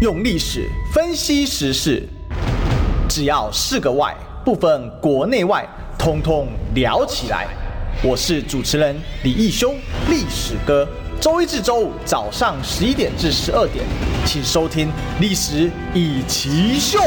[0.00, 2.08] 用历史分析时事，
[3.06, 5.62] 只要是个“外”，不分国内外，
[5.98, 7.46] 通通聊起来。
[8.02, 9.74] 我是主持人李义修，
[10.08, 10.88] 历史哥。
[11.20, 13.84] 周一至周五早上十一点至十二点，
[14.24, 14.88] 请收听
[15.20, 16.98] 《历史一奇秀》。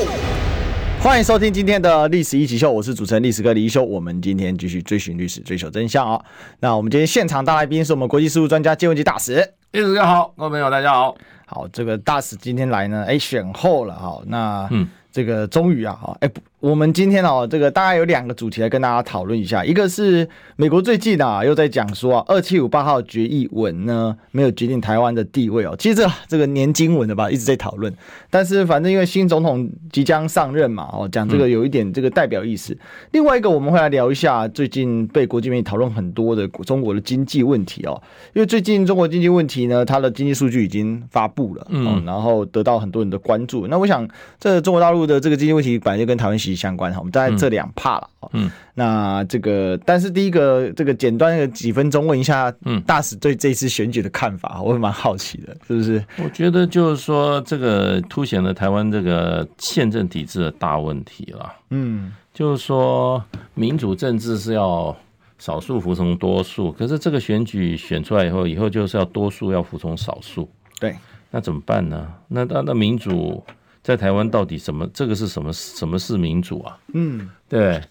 [1.02, 3.84] 欢迎收听今天的《历史一起秀》，我是主持人历史哥李义修。
[3.84, 6.24] 我们今天继续追寻历史，追求真相啊！
[6.60, 9.38] 那我们今天现场大来宾是我们国际事务专家金文吉大使。
[9.72, 11.16] 历史哥好，各位朋友大家好。
[11.54, 14.22] 好，这个大使今天来呢，哎，选后了哈。
[14.26, 16.42] 那嗯，这个终于啊，哈，哎不。
[16.64, 19.66] 我们今天哦，这个大概有两个主题来跟大家讨论一下。
[19.66, 25.76] 一个是美国最近啊又在讲说啊，二七五八号决议文呢没有决定台湾的地位哦。
[25.78, 27.94] 其实这个这个年经文的吧，一直在讨论。
[28.30, 32.78] 但是反正因为新总统即将上任嘛，哦，讲这个有一点这个代表意思。
[33.12, 38.02] 另外一个我们会来聊一下最近被国际媒体讨论很多的中国的经济问题哦。
[38.34, 43.68] 因为最近中国经济问题呢，它的经济数据已经发布了，嗯，然后得到很多人的关注。
[43.68, 44.08] 那我想
[44.40, 48.10] 这中国大陆的这个经济问题本来就跟台湾息息相关哈，我们在这两趴了。
[48.32, 56.04] 嗯，那这个，但是第一个这个简单的几分钟问一下，嗯，大使对这次选举的看法，我也蛮好奇的，是不是？
[56.24, 61.54] 我觉得就是说，这个凸显了台湾这个宪政体制的大问题了。
[61.70, 63.24] 嗯，就是说
[63.54, 64.96] 民主政治是要
[65.38, 70.50] 少数服从多数，可是这个选举选出来以后，以后就是要多数要服从少数。
[70.80, 70.96] 对，
[71.30, 72.08] 那怎么办呢？
[72.28, 73.44] 那那那民主。
[73.84, 74.88] 在台湾到底什么？
[74.94, 75.52] 这个是什么？
[75.52, 76.80] 什么是民主啊？
[76.94, 77.82] 嗯，对。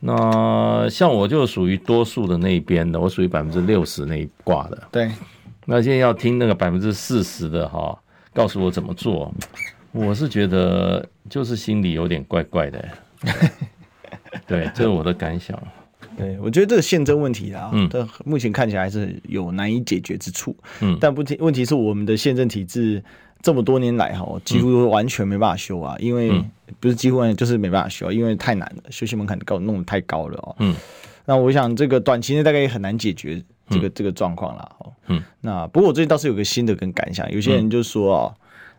[0.00, 4.88] 那像我就属于多数的那一边的，我属于百分之六十那一挂的。
[4.90, 5.12] 对。
[5.66, 7.96] 那现在要听那个百分之四十的哈，
[8.32, 9.32] 告诉我怎么做，
[9.92, 12.88] 我是觉得就是心里有点怪怪的。
[14.48, 15.56] 对，这是我的感想。
[16.16, 17.88] 对，我觉得这个宪政问题啊，嗯，
[18.24, 20.56] 目前看起来还是有难以解决之处。
[20.80, 23.04] 嗯，但不题问题是我们的宪政体制。
[23.42, 26.42] 这么多年来哈，几乎完全没办法修啊，因为
[26.78, 30.54] 不是几乎就是没办法修，因为太难了，修息门槛高，弄得太高了哦。
[30.60, 30.74] 嗯，
[31.24, 34.92] 那我想这个短期内大概也很难解决这个这个状况了哦。
[35.08, 38.34] 嗯，那不过我最近倒是有个新的跟感想，有些人就说哦，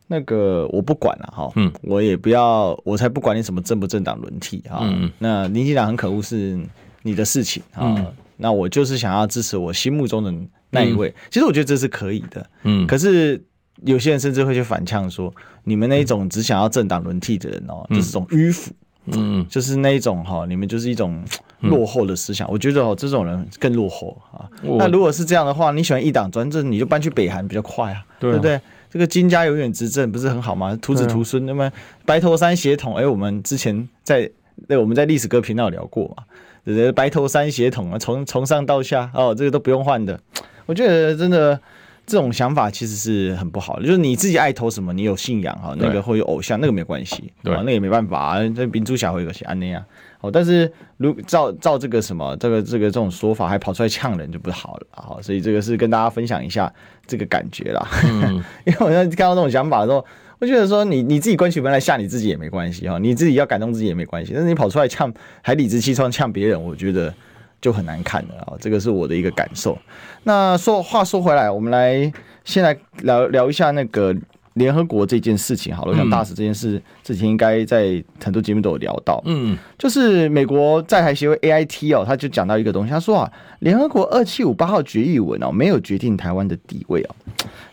[0.07, 4.79] 那个我不管了哈，嗯，我也不要，我才不管你什么政不政党轮替哈。
[4.81, 6.57] 嗯，那民进党很可恶是
[7.01, 7.95] 你的事情啊，
[8.37, 10.33] 那我就是想要支持我心目中的
[10.69, 11.13] 那一位。
[11.29, 13.43] 其实我觉得这是可以的，嗯，可是。
[13.85, 15.33] 有些人甚至会去反呛说
[15.65, 18.71] ：“你们那一种只想要政党轮替的人哦，就是种迂腐，
[19.07, 21.21] 嗯，就是那一种哈，你们就是一种
[21.61, 22.49] 落后的思想。
[22.49, 24.47] 我觉得哦，这种人更落后啊。
[24.77, 28.61] 那如果是这样的话，你喜欢一党专政，你就搬去北韩比较快啊，对不对？
[28.89, 30.77] 这个金家永远执政不是很好吗？
[30.81, 31.69] 徒子徒孙，那么
[32.05, 34.29] 白头山协统，哎，我们之前在
[34.67, 36.23] 那我们在历史哥频道聊过嘛，
[36.63, 36.91] 对不对？
[36.91, 40.19] 白头山协统啊，从从上到下哦，这个都不用换的。
[40.67, 41.59] 我觉得真的。”
[42.05, 47.59] 这种想法其实是很不好的，就是你自己爱投什么，你有信仰哈，那个会有偶像，那个没关系，对吧？
[47.59, 49.83] 那个也没办法，这民主小会有些安那样。
[50.19, 55.15] 哦，但是如照照这个什么这个这个这种说法，还跑出来呛人就不好了啊。
[55.21, 56.71] 所以这个是跟大家分享一下
[57.07, 57.87] 这个感觉啦。
[58.05, 60.05] 嗯， 因为我在看到这种想法的时候，
[60.39, 67.13] 我觉得说你你自己关起门来吓你自己也没关系哈，你自己要感动自己也没关系，但是你跑出来呛，还理直气壮呛别人，我觉得。
[67.63, 69.77] 就很难看了啊，这个是我的一个感受。
[70.23, 72.11] 那说话说回来，我们来
[72.43, 74.13] 先来聊聊一下那个
[74.55, 75.93] 联合国这件事情好了。
[75.93, 87.15] 我想大使这件事之前应该在很多节目都有聊到，嗯，就是美国在台协会 AIT 哦，他就讲到一个东西，他说啊，联合国二七五八号决议文哦，没有决定台湾的地位哦，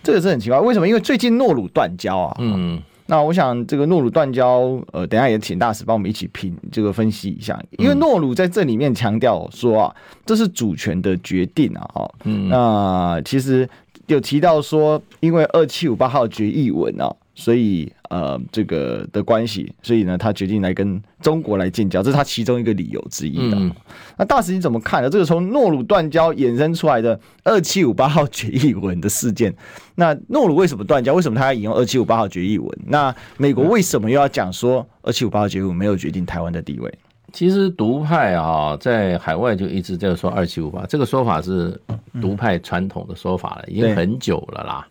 [0.05, 0.87] 这个是很奇怪，为什么？
[0.87, 2.81] 因为最近诺鲁断交啊，嗯。
[3.11, 13.69] 那我想这个诺鲁断交，呃，等下也请大使帮我们一起评这个分析一下，因为诺鲁在这里面强调说啊，这是主权的决定啊，哈，嗯，那其实
[14.07, 17.15] 有提到说，因为二七五八号决议文啊。
[17.33, 23.57] 所以，呃，这个的关系，所以呢，他决定来跟中国来建交，这是他其中一个理由之一的。
[23.57, 23.73] 嗯、
[24.19, 25.09] 那大使你怎么看呢？
[25.09, 29.55] 这个从诺鲁断交衍生出来的二七五八号决议文的事件，
[29.95, 31.15] 那诺鲁为什么断交？
[31.15, 32.69] 为什么他要引用二七五八号决议文？
[32.85, 36.93] 那美国为什么又要讲说二七五八号决议文没有决定台湾的地位？
[37.33, 41.81] 其实独派啊，在海外就一直在说二七五八，这个说法是
[42.21, 44.85] 独派传统的说法了，嗯、已经很久了啦。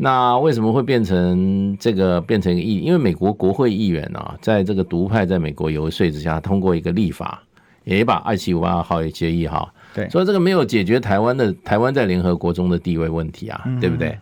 [0.00, 2.78] 那为什么会变成这个变成一个议？
[2.78, 7.42] 因为美国国会议员啊，在这个独派在美国游说之下，通过一个立法，
[7.82, 9.68] 也把二七五八号也决议哈。
[9.92, 14.16] 对，所以这个没有解决台湾的台湾在联合国中的地位问题啊，对不对？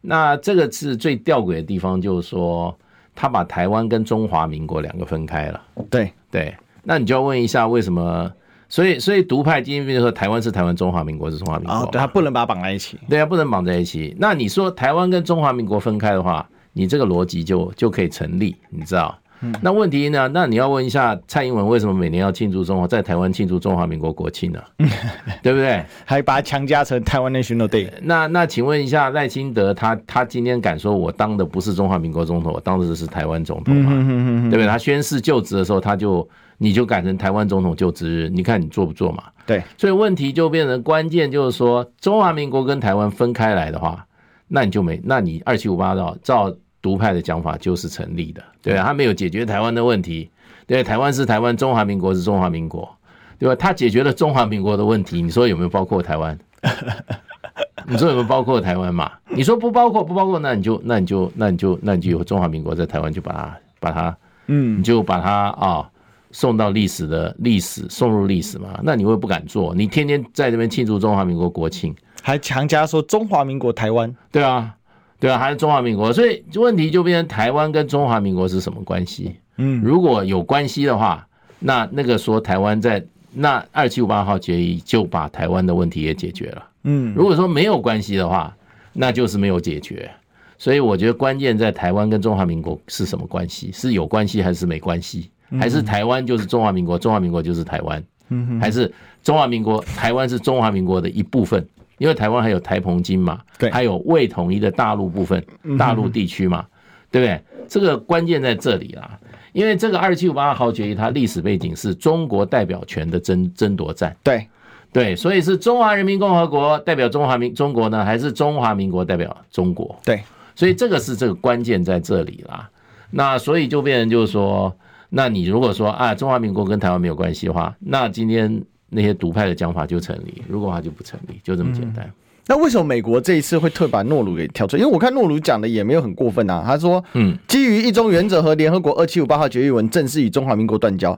[0.00, 2.74] 那这个是最吊诡的地方，就是说
[3.14, 5.60] 他把台湾跟中华民国两个分开了。
[5.90, 8.32] 对对，那你就要问一下为什么？
[8.68, 12.98] 所以，所以独派今天比如说台湾是台湾，中华民国是中华民国，对，他不能把它绑在一起。
[13.08, 14.14] 对啊，不能绑在一起。
[14.18, 19.18] 那你说台湾跟中华民国分开的话，你这个逻辑就就可以成立，你知道？
[19.40, 20.28] 嗯那问题呢？
[20.34, 24.60] 那你要问一下蔡英文，为什么每年要庆祝中华，在台湾庆祝中华民国国庆呢？
[25.44, 25.80] 对不对？
[26.04, 27.88] 还把它强加成台湾 National Day。
[28.02, 34.50] 那那请问一下赖清德，他他今天敢说我当的不是中华民国总统，我当的是台湾总统吗？
[34.50, 34.66] 对不对？
[34.66, 36.28] 他宣誓就职的时候，他就
[36.58, 39.22] 你就改成台湾总统就职日，你看你做不做嘛？
[39.46, 39.62] 对。
[39.78, 44.06] 所以问题就变成关键，就是说中华民国跟台湾分开来的话，
[44.48, 46.54] 那你就没，那你二七五八照照。
[46.80, 48.84] 独派的讲法就是成立的，对吧？
[48.84, 50.30] 他没有解决台湾的问题，
[50.64, 52.88] 对，台湾是台湾，中华民国是中华民国，
[53.36, 53.54] 对吧？
[53.56, 56.38] 他解决了中华民国的问题，你说有没有包括台湾？
[57.88, 59.10] 你说有没有包括台湾嘛？
[59.26, 64.16] 你说不包括，不包括，那你就，那你就，那你就，那你就有中华民国在台湾，就把它，把它，
[64.46, 65.90] 嗯，你就把它啊
[66.30, 68.80] 送到历史的历史，送入历史嘛？
[68.82, 69.74] 那你会不敢做？
[69.74, 74.74] 你天天在这边庆祝中华民国国庆，还强加说中华民国台湾，对啊。
[75.20, 79.34] 对啊，还是中华民国，所以问题就变成台湾跟中华民国是什么关系？
[79.56, 81.26] 嗯，如果有关系的话，
[81.58, 86.64] 那那个说台湾在那二七五八号决议就把台湾的问题也解决了。
[86.84, 88.56] 嗯，如果说没有关系的话，
[88.92, 90.08] 那就是没有解决。
[90.56, 93.72] 所以我觉得关键在台湾跟中华民国是什么关系？
[93.72, 95.32] 是有关系还是没关系？
[95.58, 98.02] 还是台湾就是中华民国，中华民国就是台湾？
[98.28, 98.92] 嗯，还是
[99.22, 101.66] 中华民国台湾是中华民国的一部分？
[101.98, 105.44] 因为台湾还有台澎金嘛，对，还有未统一的大陆部分，
[105.78, 106.64] 大陆地区嘛，
[107.10, 107.40] 对不对？
[107.66, 109.18] 这个关键在这里啦。
[109.52, 114.46] 因为这个二七五八号决议，它历史背景是中国代表权的争争夺战，对
[114.92, 119.98] 对，所以是中华人民共和国代表中华民中国呢，还是中华民国代表中国？
[120.04, 120.22] 对，
[120.54, 122.68] 所以这个是这个关键在这里啦。
[123.10, 124.72] 那所以就变成就是说，
[125.10, 128.62] 那你如果说啊，中华民国跟台湾没有关系的话，那今天。
[128.90, 132.06] 那些独派的讲法就成立，如果他就不成立，就这么简单。
[132.06, 132.12] 嗯、
[132.46, 134.80] 那为什么美国这一次会特把诺鲁给挑出来？
[134.82, 136.62] 因为我看诺鲁讲的也没有很过分啊。
[136.64, 141.12] 他说，嗯，基于一中原则和联合国二七五八号决议文，正式与中华民国断交。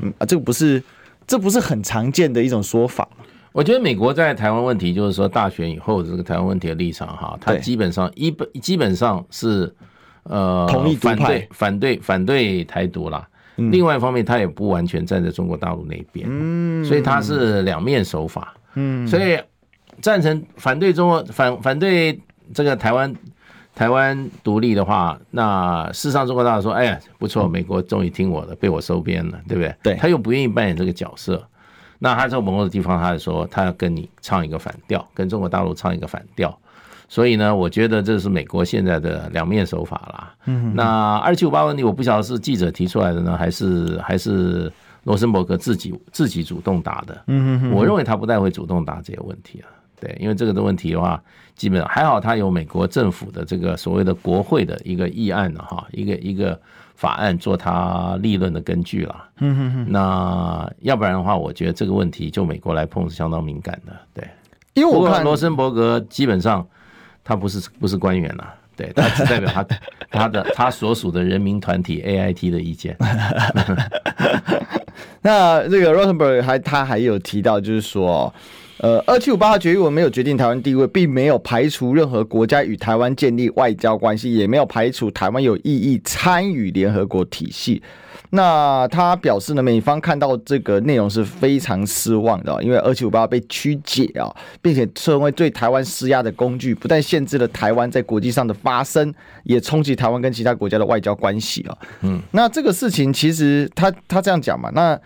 [0.00, 0.80] 嗯啊，这个不是，
[1.26, 3.08] 这不是很常见的一种说法。
[3.50, 9.74] 我觉得美国在台湾问题，就是说大选以后这个台湾问题的立场哈，他基本上一本基本上是
[10.22, 13.26] 呃同意反对反对反对台独啦。
[13.56, 16.28] 另外一方面，他也不完全站在中国大陆那边，
[16.84, 18.54] 所以他是两面手法。
[19.08, 19.38] 所以
[20.02, 22.20] 赞成反对中国反反对
[22.52, 23.14] 这个台湾
[23.74, 29.74] 台湾独立的话，那事实上中国大陆说，哎呀不错，美国终于听我的，被我收编了，对不对？
[29.82, 31.42] 对，他又不愿意扮演这个角色，
[31.98, 36.58] 那他在某个地方，他就说他要跟你唱一个反调，跟中国大陆唱一个反调。
[37.08, 40.34] 所以呢，我觉得这是美国现在的两面手法啦。
[40.46, 44.70] 嗯，那二七五八问题，我不晓得是记者提出来的呢，还是还是
[45.04, 47.22] 罗森伯格自己自己主动答的。
[47.28, 49.70] 嗯，我认为他不太会主动答这些问题啊。
[50.00, 51.22] 对，因为这个的问题的话，
[51.54, 56.60] 基本上还好，他有美国政府的这个所谓的国会的一个议案的哈，一个一个
[56.96, 59.24] 法案做他立论的根据了。
[59.38, 59.86] 嗯哼哼。
[59.88, 63.92] 那要不然的话，我觉得这个问题就美国来碰是相当敏感的。
[64.12, 64.28] 对，
[64.74, 66.66] 因为我看罗森伯格基本上。
[67.26, 68.44] 他不是不是官员呐，
[68.76, 69.66] 对，他只代表他
[70.08, 72.96] 他的他所属的人民团体 AIT 的意见。
[75.22, 78.32] 那这个 Rosenberg 还他还有提到，就是说，
[78.78, 87.82] 呃，二七五八号决议文没有决定台湾地位，并没有排除任何国家与台湾建立外交关系，也没有排除台湾有意义参与联合国体系。
[88.36, 94.28] 那他表示呢，美方看到这个内容是非常失望的，因为二七五八被曲解啊，
[94.60, 99.12] 并且成为对台湾施压的工具，不但限制了台湾在国际上的发声，
[99.44, 101.76] 也冲击台湾跟其他国家的外交关系啊。
[102.02, 105.00] 嗯，那这个事情其实他他这样讲嘛，那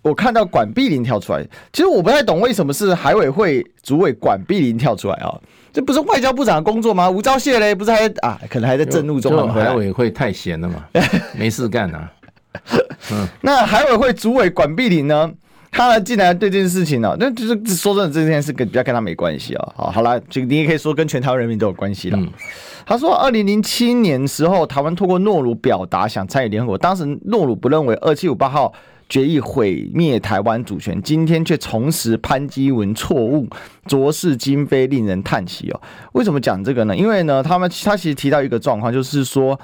[0.00, 5.38] 我看到管碧玲跳出来，其实我不太懂为什么是海委会主委管碧玲跳出来啊。
[5.72, 7.08] 这不是外交部长的工作吗？
[7.08, 8.38] 吴钊燮嘞，不是还啊？
[8.50, 9.48] 可能还在震怒中。
[9.52, 10.84] 海委会太闲了嘛，
[11.34, 12.12] 没事干呐、啊。
[13.12, 15.32] 嗯，那海委会主委管碧玲呢？
[15.70, 19.72] 他呢竟然对这件事情呢、啊，那就是说真的，这件事跟比较跟他没关系啊。
[19.74, 22.18] 好，好了，这个你也可以说跟全台湾人民都有关系了。
[22.18, 22.28] 嗯、
[22.84, 28.72] 他说，二零零七年时候，台湾透过诺鲁表达想参与联合国，当时诺鲁不认为二七五八号。
[29.12, 33.46] 决议毁灭台湾主权，今天却重拾潘基文错误，
[33.84, 35.78] 着实今非，令人叹息哦。
[36.12, 36.96] 为什么讲这个呢？
[36.96, 39.60] 因为呢，他们他其实提到一个状况，就是说。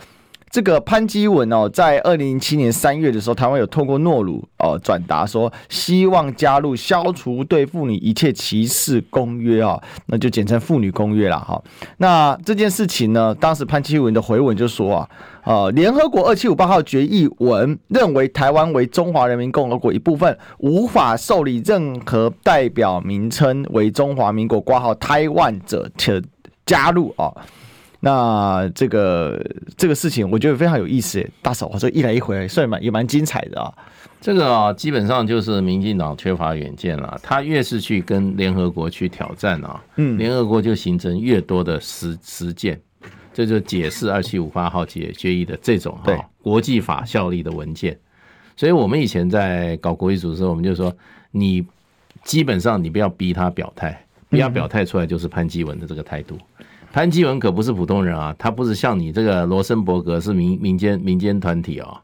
[0.50, 11.62] 这个潘基文哦，在二零零七年三月的时候，台湾有透过诺鲁哦转达说，希望加入消除对妇女一切歧视公约啊，那就简称妇女公约了哈。
[11.98, 15.08] 那这件事情呢，当时潘基文的回文就说啊，
[15.44, 26.22] 呃，联合国二七五八号决议文认为台湾为中华人民共和国一部分，无法受理任何代表名称为中华民国挂号台湾者且
[26.64, 27.30] 加入啊。
[28.00, 29.44] 那这个
[29.76, 31.28] 这个事情，我觉得非常有意思。
[31.42, 33.74] 大嫂，这一来一回，算蛮也蛮精彩的啊。
[34.20, 37.18] 这个啊，基本上就是民进党缺乏远见了。
[37.22, 42.80] 他越是去跟联合国去挑战啊，嗯，联合国就形成越多的实实践，
[43.32, 47.98] 这就解释二七五八号决决议的这种哈国际法效力的文件。
[48.56, 50.92] 所以我们以前在搞国际组织的时候，我们就说，
[51.30, 51.64] 你
[52.24, 56.36] 基本上你不要逼他表态，不要表态出来就是潘基文的这个态度。
[56.98, 61.96] 潘基文可不是普通人啊，他不是像你这个罗森伯格是民民间民间团体哦，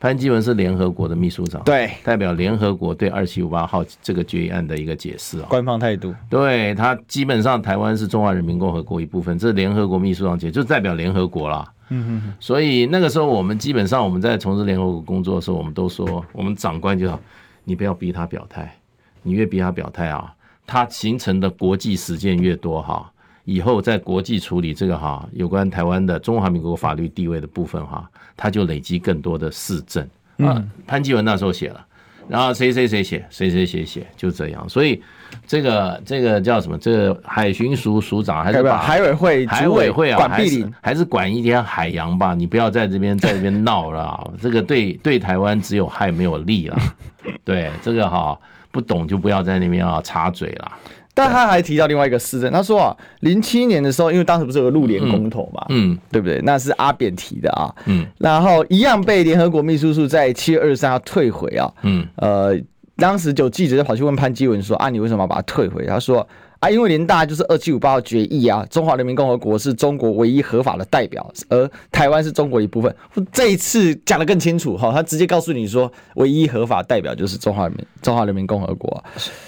[0.00, 6.12] 潘基文是联合国的秘书长，对，代表联合国对二七五八号这个决议案的一个解释啊，官方态度。
[6.28, 11.64] 对，他基本上台湾是中华人民共和国一部分，这是联合国秘书长解，就代表联合国啦。
[11.90, 17.20] 嗯哼，所以那个时候我们基本上我们在从事联合国工作的时候，我们都说，我们长官就好，
[17.62, 18.76] 你不要逼他表态，
[19.22, 20.34] 你越逼他表态啊，
[20.66, 23.08] 他形成的国际实践越多哈。
[23.44, 30.08] 以后在国际处理这个哈有关台湾的中华民国法律地位的部分哈，他就累积更多的市政
[30.38, 30.62] 啊。
[30.86, 31.84] 潘基文那时候写了，
[32.28, 34.68] 然后谁谁谁写，谁谁谁写，就这样。
[34.68, 35.02] 所以
[35.46, 36.78] 这个这个叫什么？
[36.78, 42.34] 这个海巡署署长还是把海委会海委会啊，管还是还是管一点海洋吧？
[42.34, 46.78] 你不要在这边在这边闹了，这个对对台湾只有害没有利了。
[47.44, 48.38] 对这个哈
[48.70, 50.72] 不懂就不要在那边啊插嘴了。
[51.14, 56.40] 但他还提到另外一个事证，他说啊，零七年的时候，因为当时不是有个陆联公投嘛，嗯，对不对？
[56.42, 62.58] 那是阿扁提的啊，嗯，然后一样被联合国秘书处在七月二十三号退回啊，嗯，呃，
[62.96, 65.86] 当时就记者就跑去问潘基文说啊，你为什么要把它退回？
[65.86, 66.26] 他说。
[66.62, 72.94] 啊，因为联大就是二七五八号决议啊，中华人民共和国是中国唯一合法的代表，而台湾是中国一部分。
[73.32, 79.02] 这一次讲得更清楚哈，他直接告诉你说，唯一合法代表就是中华人民中华人民共和国啊。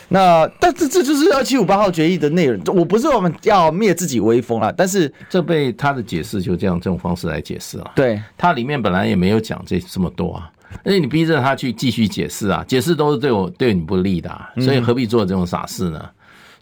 [0.09, 2.61] 那但这这就是二七五八号决议的内容。
[2.76, 7.92] 我不是我们要灭自己威风啊，但是这被他的解释就这样这种方式来解释啊。
[7.94, 10.50] 对，他里面本来也没有讲这这么多啊，
[10.83, 16.04] 而且你逼着他去继续解释啊，解释都是对我对你不利的啊，所以何必做这种傻事呢？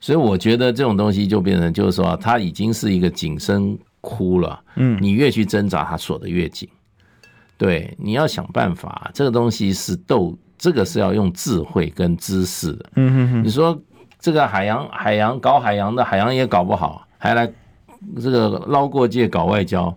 [0.03, 4.61] 所以我觉得这种东西就变成，就是说，它已经是一个紧身箍了。
[4.75, 6.69] 嗯，你越去挣扎，它锁得越紧。
[7.57, 9.09] 对，你要想办法。
[9.15, 12.91] 这个东西是斗，这个是要用智慧跟知识的。
[12.97, 13.45] 嗯哼哼。
[13.45, 13.81] 你说
[14.19, 17.49] 这个海洋，海洋搞海洋的海洋也搞不好，还来
[18.21, 19.97] 这个捞过界搞外交，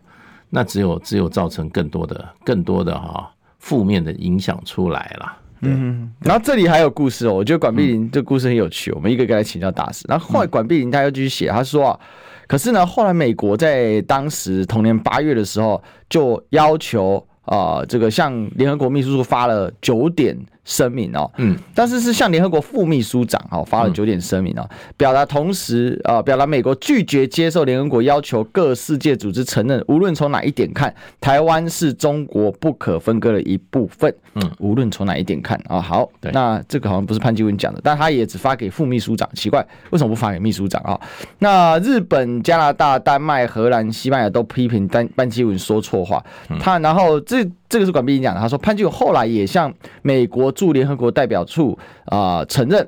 [0.52, 5.36] 那只有只有造成更多的更多的哈负面的影响出来了。
[5.68, 10.06] 嗯，然后这里还有故事哦，我觉得管碧玲这故事很有趣，我们一个一个来请教大师。
[10.08, 12.00] 然后后来管碧玲他又继续写，他说啊，
[12.48, 20.38] 可是呢，后来美国在当时同年八月的时候就要求啊，这个向联合国秘书处发了九点。
[20.66, 24.68] 声明哦，嗯，但是是向联合国副秘书长哦发了九点声明哦，
[24.98, 34.14] 表达同时啊，表达美国拒绝接受联合国要求各世界组织承认，无论从哪一点看，台湾是中国不可分割的一部分。
[34.34, 41.00] 嗯，无论从哪一点看啊，好，那这个好像不是潘基文讲的，但他也只发给副秘书长，奇怪，为什么不发给秘书长啊？
[41.40, 46.24] 那日本、加拿大、丹麦、荷兰、西班牙都批评丹潘基文说错话，
[46.60, 47.48] 他然后这。
[47.76, 52.88] 这个是管碧玲讲的，他说潘基文后来也向美国驻联合国代表处啊、承认，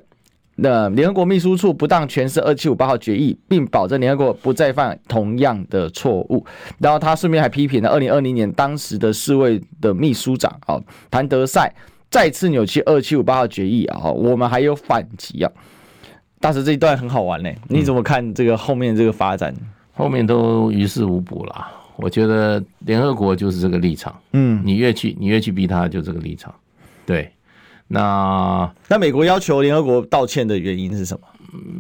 [0.56, 6.46] 那联合国秘书处不当诠释二七五八号决议，并保证联合国不再犯同样的错误。
[6.78, 10.80] 然后他顺便还批评了二零二零年当时的世卫的秘书长啊
[11.12, 11.76] 谭德赛
[12.10, 15.52] 再次扭曲二七五八号决议啊，我们还有反击啊。
[16.40, 19.54] 当时这一段很好玩呢，你怎么看这个后面这个发展？
[19.94, 21.68] 后面都于事无补了。
[21.98, 26.54] 我觉得联合国就是这个立场，嗯，你越去你越去逼他，就这个立场，
[27.06, 27.32] 对。
[27.90, 31.28] 那那美国要求联合国道歉的原因是什么？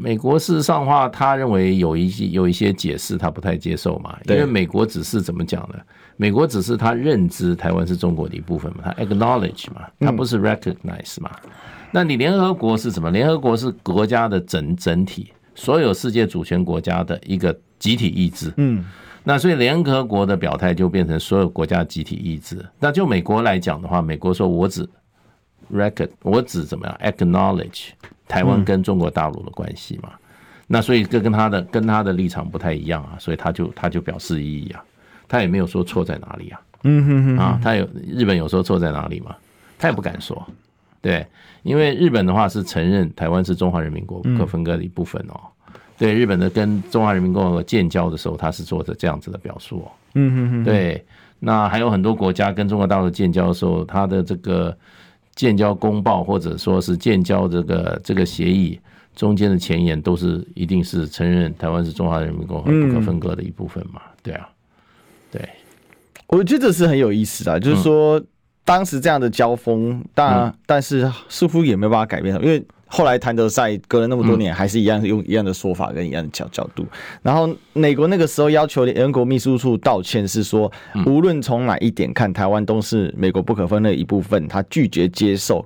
[0.02, 5.78] 美国事实上的话，他认为有一些有一些解释他不太接受嘛，因为美国只是怎么讲呢？
[6.16, 11.30] 美国只是他认知台湾是中国的一部分嘛，他 acknowledge 嘛，他不是 recognize 嘛。
[11.92, 13.12] 那你联合国是什么？
[13.12, 18.86] 联合国是国家的整整体，所有世界主权国家的一个集体意志，嗯。
[19.30, 22.66] 那所以联合国的表态就变成所有国家集体意志。
[22.80, 24.88] 那就美国来讲的话，美国说我只
[25.70, 27.90] record，我只怎么样 acknowledge
[28.26, 30.12] 台湾跟中国大陆的关系嘛。
[30.66, 34.82] 那所以这跟他的跟他的立场不太一样啊，所以他就他就表示异议啊，
[35.28, 36.62] 他也没有说错在哪里啊。
[36.84, 39.36] 嗯哼哼啊，他有日本有说错在哪里吗？
[39.78, 40.42] 他也不敢说。
[41.02, 41.28] 对，
[41.64, 45.38] 因为日本的话是承认台湾是中华人民共和国分割的一部分哦。
[45.98, 49.92] 对日本的跟中华人民共和国建交的时候，他是做的这样子的表述哦。
[50.14, 50.64] 嗯哼哼。
[50.64, 51.04] 对，
[51.40, 54.78] 那还有很多国家跟中国大陆建交的时候，他的这个
[55.34, 58.80] 建交公报或者说是建交这个这个协议
[59.16, 64.02] 中间的前言，都是一定是承认台湾是中华人民共和国不可分割的一部分嘛？
[64.22, 64.48] 对啊。
[65.32, 65.50] 对，
[66.28, 68.22] 我觉得这是很有意思的，就是说
[68.64, 72.64] 当时这样的交锋，但但是似乎也没有办法改变，因为。
[72.88, 76.86] 后来谭德赛隔了那么多年，还是一样用一样的说法跟一样的角角度。
[77.22, 80.72] 然后美国那个时候要求联合国秘书处道歉，是说
[81.06, 84.48] 无论从哪一点看，台湾都是美国不可分的一部分。
[84.48, 85.66] 他拒绝接受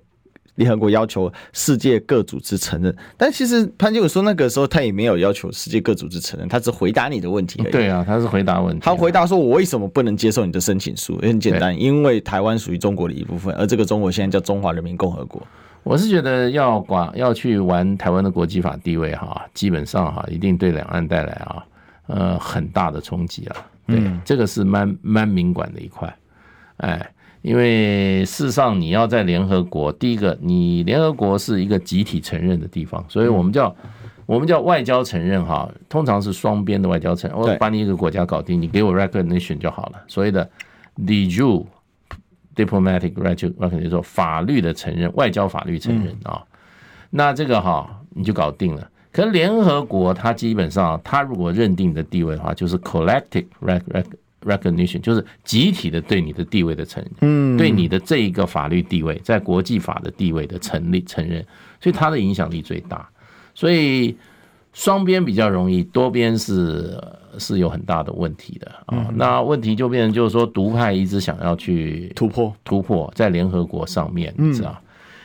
[0.55, 2.95] 联合国要求世界各组织承认。
[3.15, 7.71] 但其实潘基文说那个时候他也没有要求世界各组织承认，他只回答你的问题而已。
[7.71, 8.81] 对啊，他是回答问题。
[8.83, 11.19] 他回答说：“我为什么不能接受你的申请书？
[11.21, 15.41] 也很简单，因为台湾属于中国的一部分，而这个中国现在叫中华人民共和国。”
[15.83, 21.65] 我是觉得要管要去玩台湾的国际法地位哈，基本上哈一定对两岸带来啊
[22.07, 23.55] 呃很大的冲击啊。
[23.87, 26.15] 对，这个是蛮蛮敏感的一块，
[26.77, 27.11] 哎，
[27.41, 33.75] 因为事实上你要在联合国，第一个你联合国是一个集体承认的地方，所以我们叫
[34.27, 37.37] 我们叫外交承认哈，通常是双边的外交承认。
[37.37, 40.47] 我把你一个国家搞定，你给我 recognition 就好了，所谓的
[40.97, 41.65] jure
[42.55, 46.43] diplomatic recognition 说法律的承认，外交法律承认啊，
[47.09, 48.89] 那这个哈你就搞定了。
[49.11, 53.45] 可是联合国它基本上，它如果认定的地位的话，就是 collective
[54.41, 61.45] recognition，就是集体的对你的地位的承认，嗯，对你的这一个法律地位在国际法的地位的成立承认，
[61.79, 63.09] 所以它的影响力最大，
[63.53, 64.15] 所以。
[64.73, 66.97] 双边比较容易，多边是
[67.37, 69.09] 是有很大的问题的啊。
[69.13, 74.77] 那问题就变成就是说，独派一直想要去突破突破在联合国上面，你知道？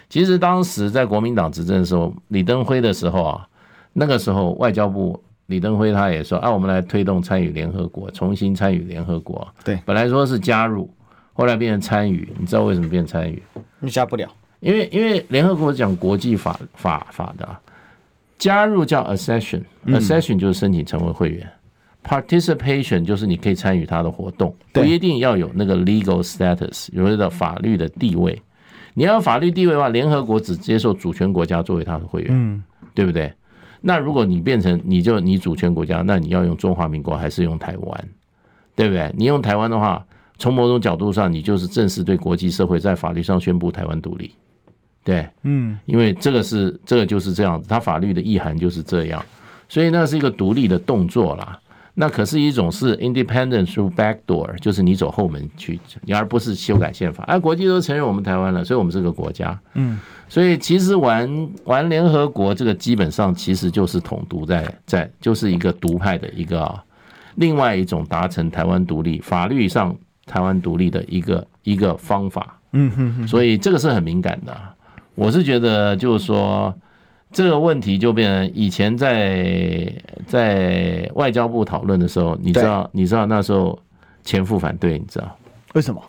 [0.08, 3.48] 其实当时在国民党执政的时候，李登辉的时候啊，
[3.92, 9.46] 那个时候外交部李登辉他也说啊，我们来推动参与联合国，重新参与联合国。
[9.64, 10.90] 对，本来说是加入，
[11.32, 12.32] 后来变成参与。
[12.38, 13.42] 你知道为什么变参与？
[13.78, 14.28] 你加不了，
[14.60, 17.48] 因为因为联合国讲国际法法法的。
[18.38, 21.48] 加入叫 accession，accession 就是申请成为会员
[22.04, 28.40] ，participation 就是你可以参与他的活动，不一定要有那个 legal status，有那个法律的地位。
[28.94, 32.62] 你要有法律地位的话，联合国只接受主权国家作为他的会员，
[32.94, 33.32] 对不对？
[33.82, 38.08] 那如果你变成你就你主权国家，那你要用中华民国还是用台湾，
[38.74, 39.12] 对不对？
[39.16, 40.04] 你用台湾的话，
[40.38, 44.32] 从某种角度上，你就是正式对国际社会在法律上宣布台湾独立。
[45.06, 49.24] 对，嗯，因为这个是这个就是这样子，它法律的意涵就是这样，
[49.68, 51.56] 所以那是一个独立的动作啦。
[51.94, 55.80] 那可是一种是 independent through back door，就是你走后门去，
[56.12, 57.24] 而不是修改宪法。
[57.24, 59.58] 哎，国际都承认我们台湾了，所以我们是个国家。
[59.74, 66.70] 嗯，所以其实玩玩联合国这个基本上其实就是统独在在，就是一个独派的一个
[67.36, 72.58] 另外一种达成台湾独立法律上台湾独立的一个一个方法。
[72.72, 74.54] 嗯哼哼，所以这个是很敏感的。
[75.16, 76.72] 我是觉得，就是说，
[77.32, 79.92] 这个问题就变成以前在
[80.26, 83.76] 在外交部讨论的时候，你知道，你知道那时候
[84.22, 85.36] 前副反对，你知道
[85.72, 86.00] 为什么？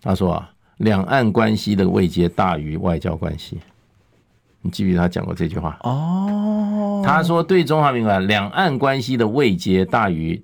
[0.00, 3.58] 他说啊，两岸关系的位阶大于外交关系。
[4.62, 5.76] 你记不记得他讲过这句话？
[5.82, 10.40] 哦，他说对中华民国两岸关系的位阶大于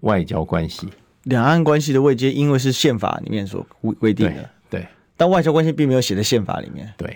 [0.00, 0.88] 外交关系。
[1.24, 3.66] 两岸关系的位阶，因为是宪法里面所
[3.98, 4.50] 规定的。
[5.20, 7.14] 但外交关系并没有写在宪法里面，对，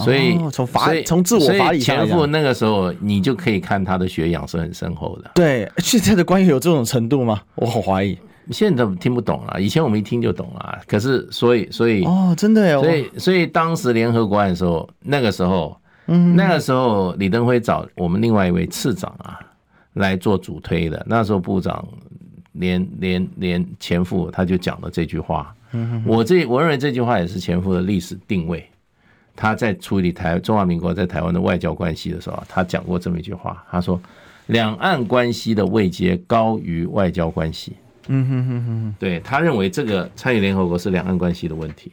[0.00, 5.30] 所以从法从自我法理前夫那个时候，你就可以看他的学养是很深厚的。
[5.34, 7.40] 对，现在的官员有这种程度吗？
[7.54, 8.18] 我好怀疑，
[8.50, 9.58] 现在都听不懂了。
[9.58, 15.74] 以前我们一听就懂了，可是所以所以哦，真的呀，所以所以当时联合国案的时候，那个时候，
[16.08, 19.40] 嗯，那个时候李登辉找我们另外一位次长啊
[19.94, 21.82] 来做主推的，那时候部长
[22.52, 25.54] 连连连前夫他就讲了这句话。
[26.04, 28.64] 我这我认为这句话也是前夫的历史定位。
[29.36, 34.00] 他在处理台中华民国在台湾的外交关系的时候，他讲过这么一句话，他说
[34.46, 37.74] ：“两岸关系的位阶高于外交关系。”
[38.08, 41.92] 嗯哼哼哼，对，他认为这个参与联合国是两岸关系的问题。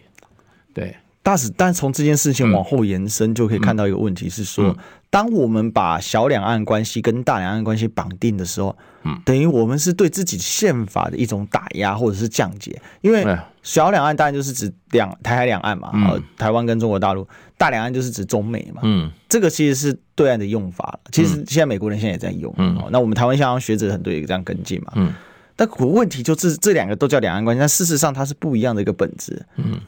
[0.74, 0.96] 对。
[1.26, 4.78] 大使，但从这件事情往后延伸，就可以看到一个问题是说，
[5.10, 12.80] 当我们把小两岸关系跟大两岸关系绑定的时候，嗯，等于我们是对自己宪法的一种打压或者是降解。
[13.02, 13.26] 因为
[13.64, 17.24] 小两岸当然就是指两台海两岸嘛，呃，台湾跟中国大陆；
[17.58, 21.00] 大两岸就是指中美嘛，嗯，这个其实是对岸的用法。
[21.12, 25.12] 其实现在美国人现在也在用，嗯，那我们台湾相关学者很多也这样跟进嘛，嗯，
[25.56, 29.82] 但问题就是这两个都叫两岸关系，但事实上它是不一样的一个本质，嗯。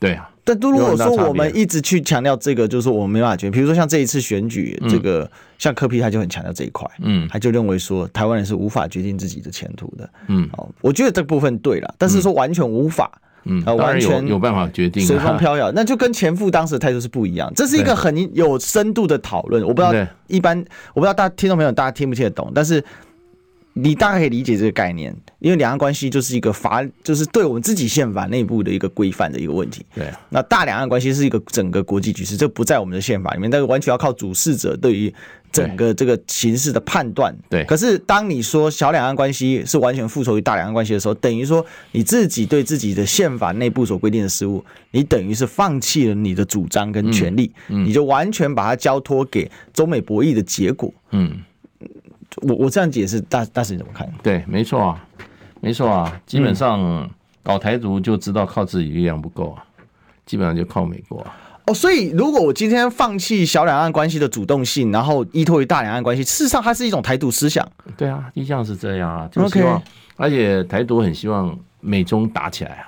[0.00, 3.52] 对啊，但如果说我们一直去强调这个，就是说我们没办法决定。
[3.52, 13.10] 比如说像这一次选举，这个像柯皮他就很强调这一块，嗯，他就认为说台湾人是无法决定自己的前途的，嗯，哦，我觉得这部分对了，但是说完全无法，
[13.44, 17.52] 嗯，完全有办法决定，随风飘摇， 那就跟前夫当时的态度是不一样。
[17.54, 19.92] 这是一个很有深度的讨论，我不知道
[20.28, 20.58] 一般
[20.94, 22.82] 我不知道大家听众朋友大家听不听得懂，但是
[23.82, 29.84] 你大概可以理解这个概念，因为两岸关系就是一个法，就是对我们自己宪法内部的一个规范的一个问题。
[29.94, 35.12] 对，那大两岸关系是一个整个国际局势，这不在我们的宪法里面，但是完全要靠主事者对于
[35.52, 37.34] 整个这个形势的判断。
[37.48, 50.92] 对，可是当你说小两岸关系是完全附属于大两岸关系的时候，等于说你自己对自己的宪法内部所规定的事务，你等于是放弃了你的主张跟权利，嗯嗯、你就完全把它交托给中美博弈的结果。
[51.10, 51.38] 嗯。
[52.42, 54.10] 我我这样解释，大大使你怎么看？
[54.22, 55.06] 对，没错啊，
[55.60, 57.08] 没错啊，基本上
[57.42, 59.64] 搞台独就知道靠自己力量不够啊，
[60.24, 61.36] 基本上就靠美国啊。
[61.66, 67.68] 哦，所以如果我今天放弃小两岸关系的主动性，然后依托于大两岸关系，事实上它是一种台独思想。
[67.96, 69.84] 对啊，一向是这样啊，就希望，Okay.
[70.16, 72.86] 而且台独很希望美中打起来啊。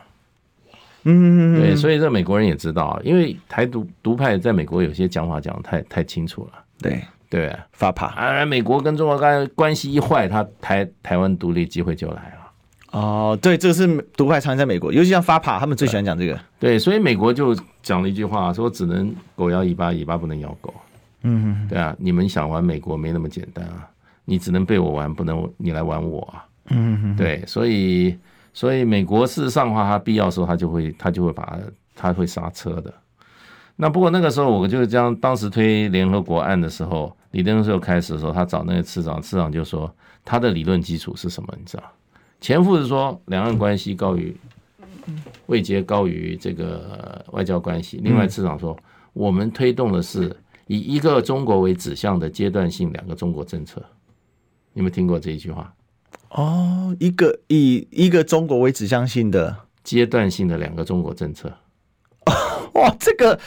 [1.05, 6.53] 嗯，对，所以这美国人也知道，因为台独独派在美国有些讲法讲得太太清楚了。
[6.81, 7.03] 对。
[7.33, 8.45] 对，发怕啊！
[8.45, 12.53] 美国跟中国关关系一坏，他台台湾独立机会就来了。
[12.91, 16.39] 哦，对，这个是独派常在美国，尤其像发怕，他们最喜欢讲这个。
[16.61, 20.75] 对，所以美国就讲了一句话，说只能狗咬尾巴，尾巴不能咬狗。
[21.23, 23.89] 嗯，对啊，你们想玩美国没那么简单啊，
[24.27, 26.45] 你只能被我玩，不能你来玩我啊。
[26.69, 28.15] 嗯，对，所以
[28.53, 31.59] 所以美国事实上的话，他必要时候他就会他就会把
[31.97, 32.93] 他会刹车的。
[33.77, 39.93] 那不过那个时候，我就这样当时推联合国案的时候，李登辉开始的时候，他找那个次长，次长就说
[40.25, 41.53] 他的理论基础是什么？
[41.59, 41.83] 你知道，
[42.41, 44.37] 前夫是说两岸关系高于
[45.47, 48.79] 位阶高于这个外交关系，另外次长说
[49.13, 50.35] 我们推动的是
[50.67, 53.83] 以一个中国为指向的阶段性两个中国政策。
[54.75, 55.75] 你有没有听过这一句话？
[56.31, 61.53] 哦，一个以一个中国为指向性的阶段性的两个中国政策。
[62.75, 63.39] 哇，这个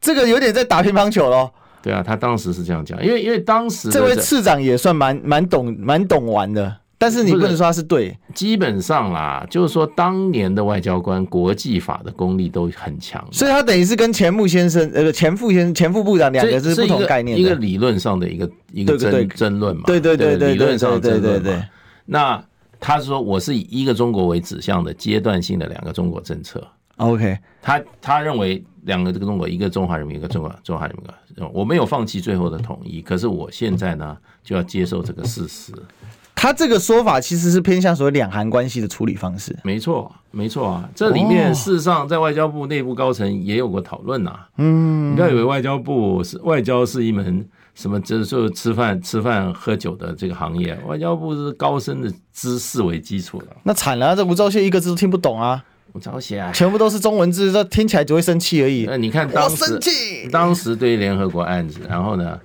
[0.00, 1.52] 这个有点在打乒乓球喽。
[1.84, 8.16] 对啊，他当时是这样讲，因为因为当时这位次长也算蛮蛮懂蛮懂玩的，但是你不能说他是对。
[8.34, 21.62] 基本上啦，就是说当年的外交官国际法的功力都很强，所以他等于是跟钱穆先生呃钱副先前副部长两个是不同概念，一个理论上的一个一个争争论嘛，对对对对，理论上对对对。
[22.06, 22.42] 那
[22.80, 26.66] 他说我是以一个中国为指向的阶段性的两个中国政策。
[26.96, 28.64] OK，他他认为。
[28.84, 31.48] 两个这个中国，一个中华人民，一个中华中华人民。
[31.54, 35.72] 我没有放弃最后的统一，可是我现在呢就要接受这个事实。
[36.34, 39.58] 他这个说法其实是偏向所谓两韩关系的处理方式。
[39.64, 40.86] 没错，没错啊。
[40.94, 44.38] 这里面事实上在外交部内部高层也有过讨论呐。
[44.58, 47.42] 嗯，你不要以为外交部是外交是一门
[47.74, 53.46] 什么就是说吃饭吃饭喝酒的这个行业，外交部是高深的知识为基础的。
[53.62, 55.64] 那惨了，这吴钊燮一个字都听不懂啊。
[55.94, 58.84] 吴钊燮啊，全部都是中文字，这听起来只会生气而已。
[58.84, 59.80] 那你看当时，
[60.30, 62.36] 当时对于联合国案子，然后呢，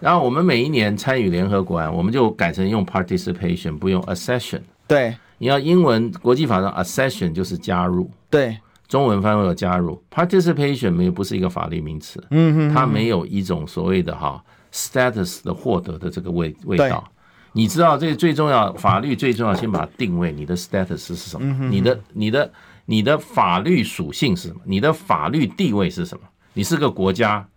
[0.00, 4.60] 然后我们每一年参与联合国案，我们就改成用 participation，不用 accession。
[4.86, 8.56] 对，你要英文国际法上 accession 就是加入，对，
[8.88, 17.06] 中文翻译有加入，participation 没有不是一个法律名词，嗯哼，它没有一种所谓的哈 status 的获得的这个味味道。
[17.52, 21.68] 你知道这最重要，法律最重要，先把它定位，你的 status 是什么？
[21.68, 22.50] 你的你的。
[22.86, 24.60] 你的法律属性是什么？
[24.64, 26.24] 你的法律地位是什么？
[26.52, 27.48] 你是个国家，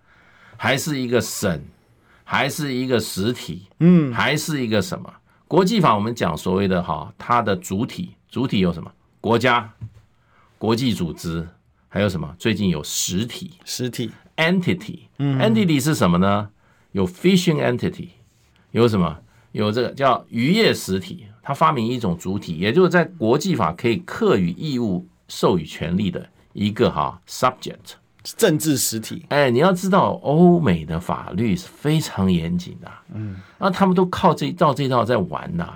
[0.56, 1.62] 还是一个省，
[2.24, 3.68] 还是一个实体？
[3.80, 5.14] 嗯，还是一个什么？
[5.48, 8.92] 国际法我们讲所谓的哈，它的主体，主体有什么？
[9.20, 9.70] 国家、
[10.58, 11.48] 国际组织，
[11.90, 12.34] 还有什么？
[12.40, 16.50] 最近有实体，实体 entity，嗯，entity 是什么呢？
[16.94, 18.10] 有 fishing entity，
[18.72, 19.18] 有什么？
[19.52, 25.08] 有这个叫渔业实体，它发明一种主体，也就是在国际法可以课予义务。
[25.28, 27.96] 授予权利的一个哈 subject
[28.38, 35.76] 政治实体，哎，你要知道欧美的法律是非常严谨的，嗯，那他们都靠这照这套在玩呐，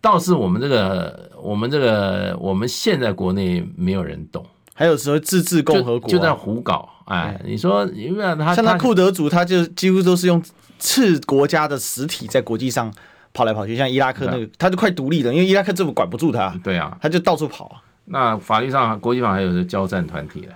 [0.00, 6.08] 倒是我们这个我们这个我们现在国内没有人懂，还有时候自治共和国。
[6.08, 10.42] 就在胡搞，哎，你说因为他像他库德族，他就几乎都是用
[10.78, 12.90] 次国家的实体在国际上
[13.34, 17.82] 跑来跑去，像伊拉克那个，他就快独立了，因为伊拉克政府管不住他，对啊，他就到处跑。
[18.08, 20.54] 那法律上，国际法还有是交战团体的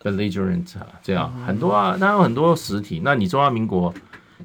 [0.00, 0.64] ，belligerent
[1.02, 3.00] 这样很多啊，那有很多实体。
[3.02, 3.92] 那你中华民国，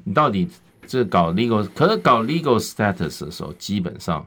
[0.02, 0.50] 你到底
[0.84, 4.26] 这搞 legal，可是搞 legal status 的时候，基本上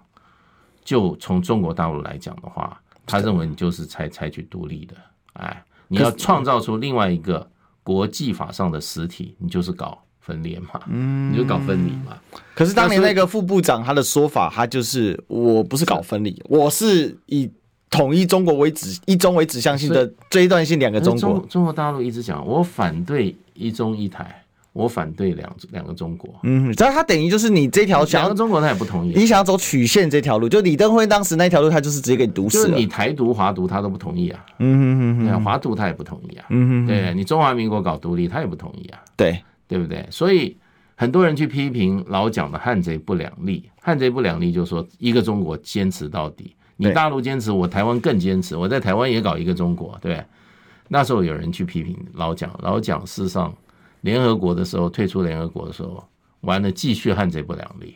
[0.86, 4.96] 就从中国大陆来讲的话，他认为你就是采采取独立的，
[5.34, 7.46] 哎，你要创造出另外一个
[7.84, 12.18] 国际法上的实体，你就是搞分裂嘛，嗯，你就搞分离嘛。
[12.56, 17.52] 可是当年那个副部长他的说法，他就是我不是搞分离，我是以。
[17.94, 26.34] 统一中国为指一中为指向性的阶段性两个中国，中国大陆一直讲我反对一中一台，我反对两两个中国。
[26.42, 29.14] 嗯，只要他等于就是你这条两个中国，他也不同意。
[29.16, 32.70] 你想要走曲线这条路，就李登辉当时那条路，他就是直接给你堵死了。
[32.70, 34.44] 就是你台独、华独，他都不同意啊。
[34.58, 36.46] 嗯哼哼华独他也不同意啊。
[36.50, 38.98] 嗯哼，对你中华民国搞独立，他也不同意啊。
[39.16, 40.04] 对，对不对？
[40.10, 40.58] 所以
[40.96, 46.56] 很多人去批评老蒋的汉贼不两立，汉贼不两立就是说一个中国坚持到底。
[46.76, 48.56] 你大陆坚持，我台湾更坚持。
[48.56, 50.24] 我在台湾也搞一个中国，对。
[50.90, 53.54] 那时候有人去批评老蒋，老蒋事实上
[54.02, 56.04] 联合国的时候退出联合国的时候，
[56.42, 57.96] 完了继续汉贼不两立。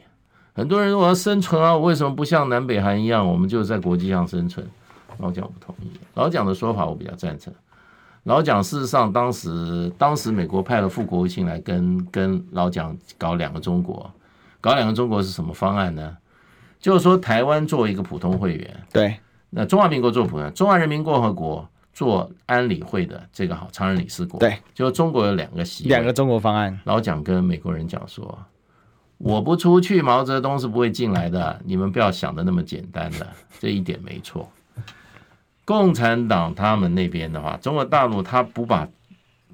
[0.54, 4.66] 很多人说我要生存啊，我为什么不像南北韩一样，我们就在国际上生存？
[5.20, 5.92] 老蒋不同意。
[6.16, 7.54] 老蒋的说法我比较赞成。
[8.24, 14.10] 老蒋事实上当时当时美国派了副国务卿来跟跟老蒋搞两个中国，
[14.60, 16.18] 搞两个中国是什么方案呢？
[16.80, 19.18] 就是说，台湾作为一个普通会员，对，
[19.50, 26.80] 那中华民国做普通，中华人民共和国做安理会的这个好常任理事国，对，就中国有两个席，两个中国方案。
[26.86, 28.38] 老蒋跟美国人讲说，
[29.18, 33.28] 我不出去，毛泽东是不会进来的，你们不要想的那么简单的，
[33.60, 34.50] 这一点没错。
[35.66, 38.88] 共产党他们那边的话，中国大陆他不把。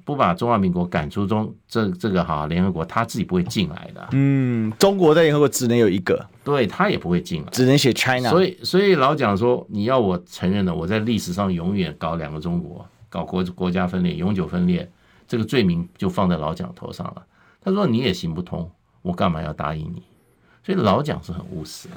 [0.06, 4.06] 不把中华民国赶出中这这个哈联合国，他自己不会进来的。
[4.12, 8.28] 嗯，中国在联合国只能有一个，对他也不会进来，只能写 China。
[8.28, 14.88] 所以所以老蒋说，你要我承认了，我在历史上永远搞两个中国，搞国国家分裂，永久分裂，
[15.26, 17.24] 这个罪名就放在老蒋头上了。
[17.62, 20.02] 他说你也行不通，我干嘛要答应你？
[20.62, 21.94] 所以老蒋是很务实的，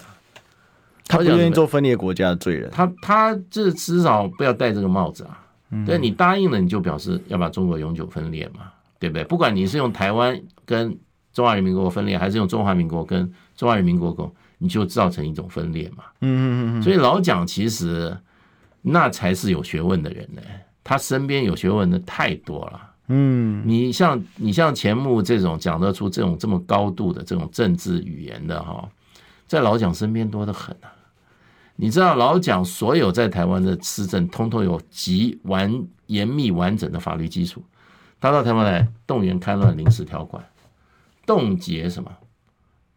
[1.07, 5.43] 他不愿意做分裂国家的罪人，他他这至少不要戴这个帽子啊。
[5.85, 9.23] 对，你答应了，你就表示要把中国永久分裂嘛，对不对？
[9.25, 10.97] 不管你是用台湾跟
[11.33, 16.05] 中华人民共和国分裂，还是用中华民国跟中华人民共和国，你就造成一种分裂嘛。
[16.21, 16.81] 嗯嗯嗯。
[16.81, 18.17] 所以老蒋其实
[18.81, 20.41] 那才是有学问的人呢，
[20.81, 22.81] 他身边有学问的太多了。
[23.07, 28.87] 嗯，你像你像钱穆这种讲得出这种这么高度的这种政治语言的哈，
[29.47, 30.91] 在老蒋身边多得很啊。
[31.77, 37.63] 你知道老蒋所有在台湾的施政，通通有极完严密完整的法律基础。
[38.19, 40.43] 他到台湾来动员戡乱临时条款，
[41.25, 42.11] 冻结什么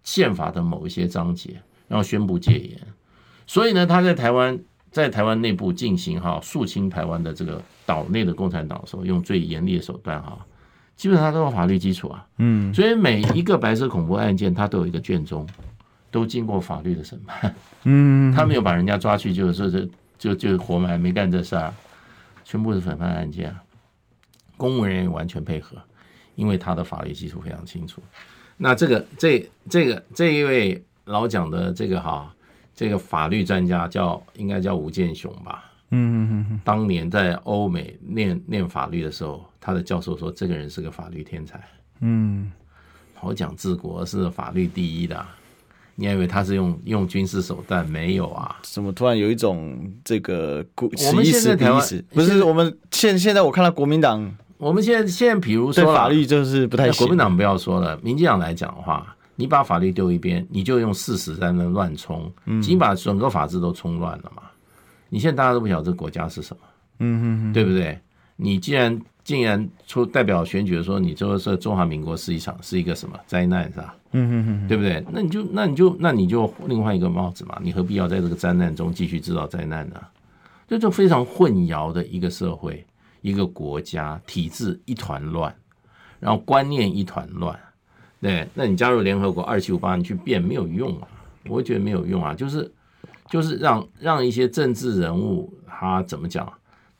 [0.02, 2.78] 宪法的某一些章节，然后宣布戒严。
[3.46, 4.58] 所以呢，他在台湾
[4.90, 10.38] 在台湾内部进行哈肃清台湾的这个岛内的共产党的时候，用最严厉的手段哈，
[10.96, 12.26] 基本上都有法律基础啊。
[12.38, 15.46] 嗯，所以每一个白色恐怖案件，它都有一个卷宗。
[16.12, 21.72] 都经过法律的审判，嗯， 他没有把人家抓去，就是说这就就活埋，没干这事儿，
[22.42, 23.62] 全部是审判案件啊，
[24.56, 25.76] 公务人员完全配合，
[26.34, 28.02] 因为他的法律基础非常清楚。
[28.62, 32.30] 那这个这这个这一位老蒋的这个哈，
[32.74, 35.64] 这个法律专家叫应该叫吴健雄吧？
[35.92, 41.58] 嗯嗯嗯，当年在欧美念念法律的时候，他的教授说这个人是个法律天才。
[42.00, 42.52] 嗯，
[43.22, 45.24] 老蒋治国是法律第一的。
[45.94, 47.86] 你还以为他是用用军事手段？
[47.88, 48.58] 没有啊！
[48.62, 50.90] 怎么突然有一种这个古？
[51.08, 56.98] 我们现在台湾不是我们现现在我看到国民党，我们现在现在比如说法律就是不太行。
[56.98, 64.42] 国民党不要说了，民进党来讲的话，你把法律丢一边，你就用事实在那乱冲，你把整个法治都冲乱了嘛。
[65.08, 66.62] 你现在大家都不晓得这个国家是什么，
[66.98, 67.98] 嗯哼哼，对不对？
[68.36, 73.94] 你既然竟然出代表选举说你就是中华民国是一场是一个什么灾难是吧？
[74.12, 75.02] 嗯哼哼，对不对？
[75.10, 79.98] 那你就那你就那你就另外一个帽子嘛，你何必要在这个灾难中继续制造灾难呢？
[80.68, 82.86] 这就非常混淆的一个社会，
[83.20, 85.54] 一个国家体制一团乱，
[86.18, 87.58] 然后观念一团乱。
[88.20, 91.08] 对，那你加入联合国二七五八，你去变没有用啊，
[91.46, 92.70] 我会觉得没有用啊，就是
[93.28, 96.52] 就是让让一些政治人物他怎么讲？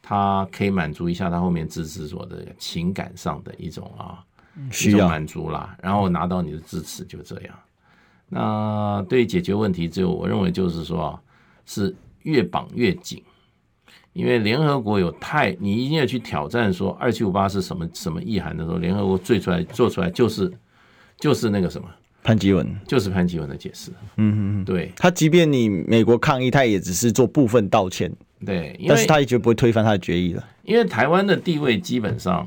[0.02, 4.24] 他可以满足一下他后面支持者的情感上的一种啊，
[4.72, 7.54] 需要满足啦，然后拿到你的支持，就这样。
[8.28, 11.20] 那对于解决问题，只有我认为就是说，
[11.66, 13.22] 是越绑越紧，
[14.20, 20.52] 因为联合国有太你一定要去挑战说二七五八是什么什么意涵的时候，联合国最出来做出来就是
[21.18, 21.88] 就是那个什么
[22.22, 23.90] 潘基文，就是潘基文的解释。
[24.16, 28.12] 嗯嗯，对，他即便你美国抗议，他也只是做部分道歉。
[28.44, 32.46] 对，但是他也绝不会推翻他的决议的，因为台湾的地位基本上，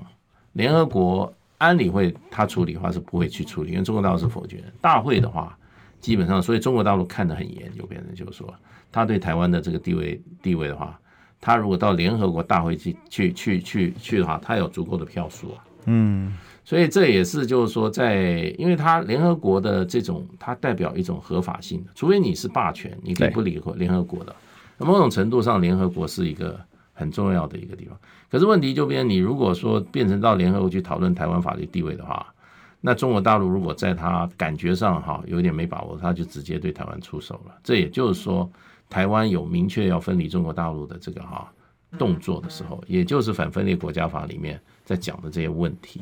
[0.53, 4.63] 联合国安理会他处理的话是不会去处理，因为中国大陆是否决。
[4.81, 5.57] 大会的话，
[5.99, 8.53] 基本上，所以中国大陆看得很严，就变成就是说，
[8.91, 10.99] 他对台湾的这个地位地位的话，
[11.45, 15.65] 他如果到联合国大会去去去去去的话，他有足够的票数啊。
[15.87, 24.33] 嗯，所以这也是就是说，在因为他联合国的这种，它代表一种合法性的，除非你是霸权，你可以不理会联合国的。
[24.77, 26.57] 某种程度上，联合国是一个
[26.93, 27.99] 很重要的一个地方。
[28.31, 32.25] 可是问题就变，你如果说变成到联合国去讨论台湾法律地位的话，
[32.79, 37.53] 那中国大陆如果在他感觉上哈有点没把握，他就直接对台湾出手了。
[37.61, 38.49] 这也就是说，
[38.93, 41.51] 台湾有明确要分离中国大陆的这个哈
[41.97, 46.01] 动作的时候，也就是反分裂国家法里面在讲的这些问题。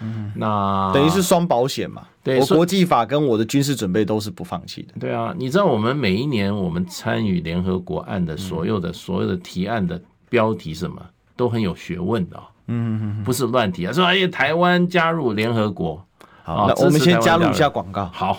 [0.00, 2.02] 嗯，那等于是双保险嘛。
[2.22, 4.94] 对，我国际法跟我的军事准备都是不放弃的。
[5.00, 12.36] 对啊，你知道我们每一年我们参与联合国案的所有的所有的提案的标题什么都很有学问的。
[12.68, 16.00] 嗯嗯嗯，不是乱提啊，说哎，台湾加入联合国。
[16.44, 18.08] 好，那我们先加入一下广告。
[18.12, 18.38] 好。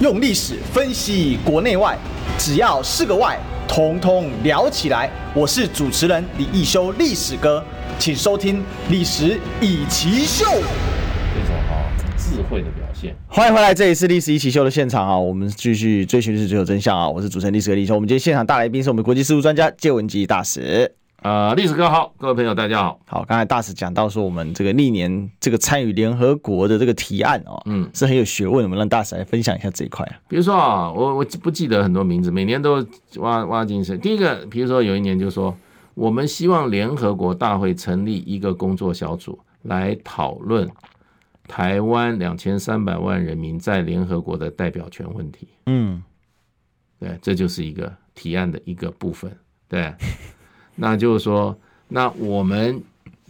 [0.00, 1.98] 用历史分析国内外，
[2.38, 5.10] 只要是个“外”，统统聊起来。
[5.34, 7.64] 我是主持人李易修，历史哥，
[7.98, 8.58] 请收听
[8.88, 10.44] 《历史以奇秀》。
[10.50, 11.82] 这种啊，
[12.16, 13.12] 智慧的表现。
[13.26, 17.08] 欢迎回来，这里是《历史一起秀》的现场啊，我们继续追寻历史，追求真相啊！
[17.08, 17.96] 我是主持人历史哥李易修。
[17.96, 20.94] 我们今天现场大来宾是我们国际事务专家谢文吉大使。
[21.22, 23.00] 啊，历史哥好，各位朋友大家好。
[23.04, 28.62] 好，刚才大使讲到说，我们这个历年这个参与联合国的这个提案哦，嗯，是很有学问的。
[28.62, 30.14] 我们让大使来分享一下这一块啊。
[30.28, 33.98] 比如说啊，我我不记得很多名字，每年都挖挖精神。
[34.00, 35.52] 第一个，比如说有一年就说，
[35.94, 40.70] 我们希望联合国大会成立一个工作小组来讨论
[41.48, 45.48] 台湾两千三百万人民在联合国的代表权问题。
[45.66, 46.00] 嗯，
[47.00, 49.36] 对，这就是一个提案的一个部分，
[49.68, 49.92] 对。
[50.80, 52.80] 那就是说，那我们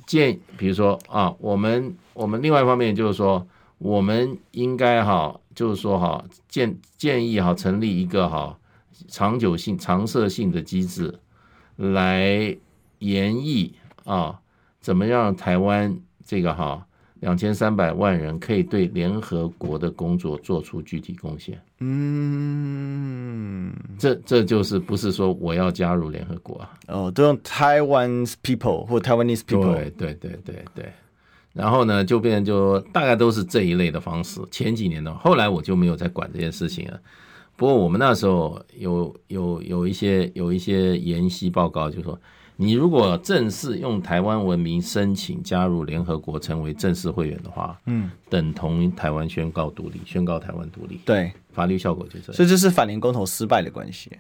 [0.06, 3.46] 建，比如说啊，我们我们另外一方面就是说，
[3.78, 8.58] 我们应该哈，就是说哈，建建议哈，成立一个哈
[9.08, 11.18] 长久性、长设性的机制，
[11.76, 12.54] 来
[12.98, 14.40] 研议啊，
[14.80, 16.87] 怎么样台湾这个哈。
[17.20, 21.61] 两千三百万人可以对联合国的工作做出具体贡献。
[21.81, 26.70] 嗯，这这就是不是说我要加入联合国啊？
[26.87, 29.74] 哦，都用 Taiwanese people 或 Taiwanese people。
[29.74, 30.92] 对对对对对。
[31.52, 34.40] 然后呢，就变成就大概都是这一类的方式。
[34.50, 37.00] 前几年呢，后来我就没有再管这件事情了。
[37.57, 42.18] 不过我们那时候有有有一些有一些研析报告，就说。
[42.60, 52.32] 你如果正式用台湾文明申请加入联合国，成为正式会员的话，嗯，等同台湾宣告独立，宣告台湾独立，对，法律效果就这样。
[52.32, 54.10] 所以这是反联公投失败的关系。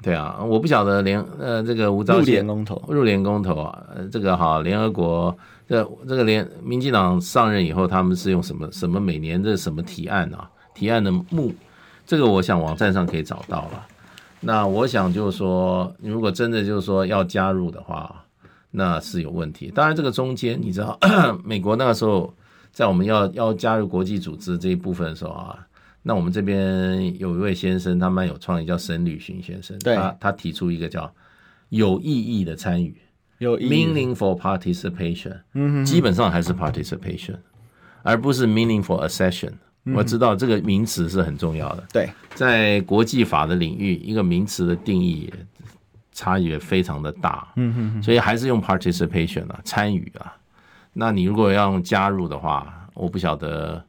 [0.00, 5.36] 对啊，我不晓得联呃这个吴钊燮入联公投，入联公投啊，呃这个哈联合国
[5.68, 10.50] 这这个联民进党上任以后，他们是用什么什么每年的什么提案啊？
[10.74, 11.52] 提案的目，
[12.06, 13.86] 这个我想网站上可以找到了。
[14.44, 18.24] 那我想就是说，如果真的就是说要加入的话，
[18.72, 19.70] 那是有问题。
[19.72, 20.98] 当然，这个中间你知道，
[21.44, 22.34] 美国那个时候
[22.72, 25.64] 在我们要要加入国际组织这一部分的时候啊，
[26.02, 31.12] 那我们这边有一位先生，他蛮有创意，叫沈履行先生，他他提出一个叫
[31.68, 32.96] 有意义的参与，
[33.38, 37.36] 有 meaningful participation，嗯，基本上还是 participation，
[38.02, 39.52] 而不是 meaningful accession。
[39.84, 41.84] 我知道这个名词是很重要的。
[41.92, 45.32] 对，在国际法的领域，一个名词的定义
[46.12, 47.48] 差异也非常的大。
[47.56, 50.32] 嗯哼，所以还是用 participation 啊，参与啊。
[50.92, 53.84] 那你如果要用加入的话，我不晓得，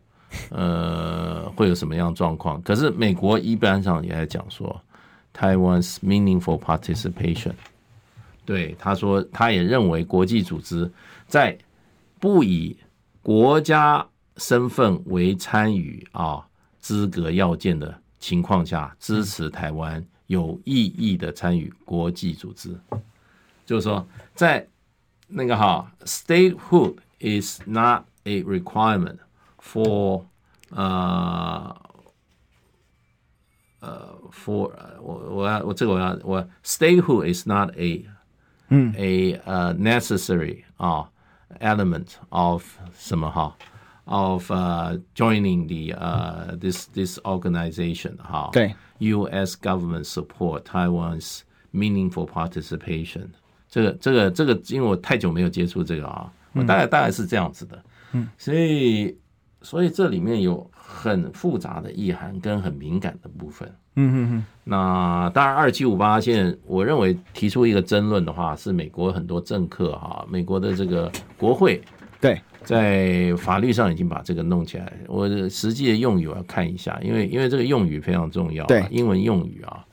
[0.49, 2.60] 呃，会有什么样状况。
[2.63, 4.82] 可是美国一般上也在讲说
[5.38, 7.53] ，Taiwan's meaningful participation。
[8.45, 10.91] 对，他说他也认为国际组织
[11.27, 11.56] 在
[12.19, 12.75] 不以
[13.21, 14.08] 国家。
[14.38, 16.46] 身份为参与啊
[16.80, 22.78] 资格要件的情况下，支持台湾有意义的参与国际组织，
[23.65, 24.67] 就是说，在
[25.28, 29.17] 那个哈，statehood is not a requirement
[29.62, 30.24] for
[30.69, 31.75] 呃
[33.79, 34.71] 呃 for
[35.02, 38.06] 我我要我这个我要我 statehood is not a
[38.69, 41.10] 嗯 a 呃 necessary 啊
[41.60, 42.63] element of
[42.98, 43.56] 什么哈。
[44.06, 49.56] of、uh, joining the 呃、uh, this this organization 哈，对，U.S.
[49.62, 51.41] government support Taiwan's
[51.71, 53.27] meaningful participation。
[53.69, 57.81] 这个这个这个，因为我太久没有接触这个啊，我大概大概是这样子的，
[58.12, 59.17] 嗯，所以
[59.62, 64.45] 所以这里面有很复杂的意涵跟很敏感的部分，嗯嗯嗯。
[64.65, 71.81] 那当然，二七五八现在我认为提出一个争论的话，是美国很多政客哈，美国的这个国会。
[72.24, 74.94] 对，在法律上已经把这个弄起来。
[75.08, 79.86] 我实际的用语我要看一下，因为因为这个用语非常重要，对，英文用语啊，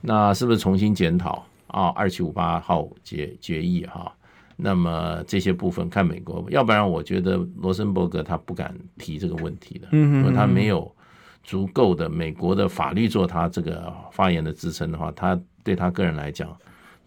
[0.00, 1.88] 那是不是重新检讨啊？
[1.88, 4.14] 二七五八号决决议哈，
[4.54, 10.94] 那么这些部分看美国，要不然我觉得罗森伯格他不敢提这个问题的，嗯，因为他没有
[11.42, 16.56] 足够的美国的法律做他这个发言的支撑的话，他对他个人来讲，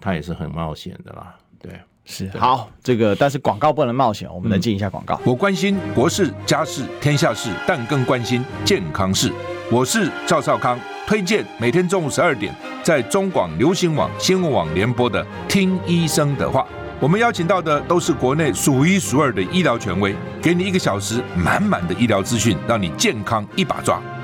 [0.01, 1.71] 他也是很冒险的啦，对。
[2.09, 5.15] 是好，这个但是广告不能冒险，我们来进一下广告。
[5.15, 5.21] 嗯。
[5.25, 9.29] 我关心国事、家事、天下事，但更关心健康事。
[9.69, 16.61] 我是赵少康，推荐每天中午十二点在中广流行网、新闻网联播的《听医生的话》。
[16.99, 24.01] 我们邀请到的都是国内数一数二的医疗权威，给你一个小时满满的医疗资讯，让你健康一把抓。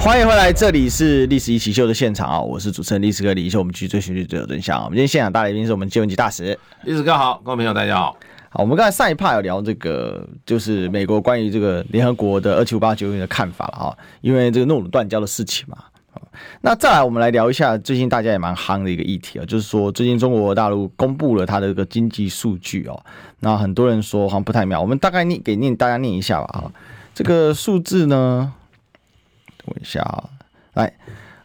[0.00, 2.40] 欢迎回来，这里是历史一起秀的现场啊！
[2.40, 4.78] 我是主持人历史哥李易修，我们继续追寻最有真相。
[4.84, 8.16] 我们今天现场大来宾是我们新闻局大使，历史哥好，各位朋友大家好。
[8.48, 15.76] 好，我们刚才上一趴有聊这个，就是美国关于这个联合国的二七五八决议的看法了哈，因为这个诺鲁断交的事情嘛。
[16.60, 22.98] 那再来，我们来聊一下最近大家也蛮夯的一个议题啊，就是说最近中国大陆公布了它的这个经济数据哦，
[23.40, 26.70] 那很多人说好像不太妙，我们大概念给念大家念一下吧啊，
[27.14, 28.54] 这个数字呢。
[29.68, 30.24] 我一下啊，
[30.74, 30.92] 来，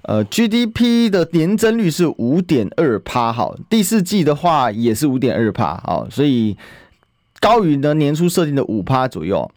[0.04, 6.58] 呃，GDP 的年增率是五点二趴，好，第四季的话也是五点二趴，好，所以
[7.40, 9.50] 高于呢年初设定的五趴左右。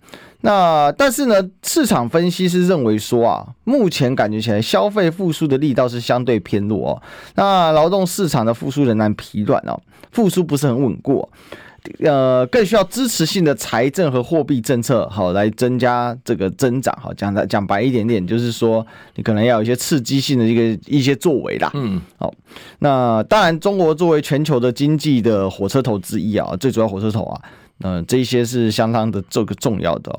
[0.43, 7.03] 那但是呢，市场分析师认为说啊，目前感觉起来消费复苏的力道是相对偏弱哦，
[7.35, 9.81] 那劳动市场的复苏仍然疲软哦，
[10.13, 11.29] 复苏不是很稳固。
[12.01, 16.97] 呃，更需要支持性的财政和货币政策，好来增加这个增长。
[17.01, 21.71] 好，讲的讲白一点点，就是说你可能要有一些刺激性的一个一些作为啦。
[21.75, 22.33] 嗯，好，
[22.79, 27.41] 那当然，中国作为全球的经济的火车头之一啊，最主要火车头啊，
[27.83, 30.19] 呃，这些是相当的这个重要的。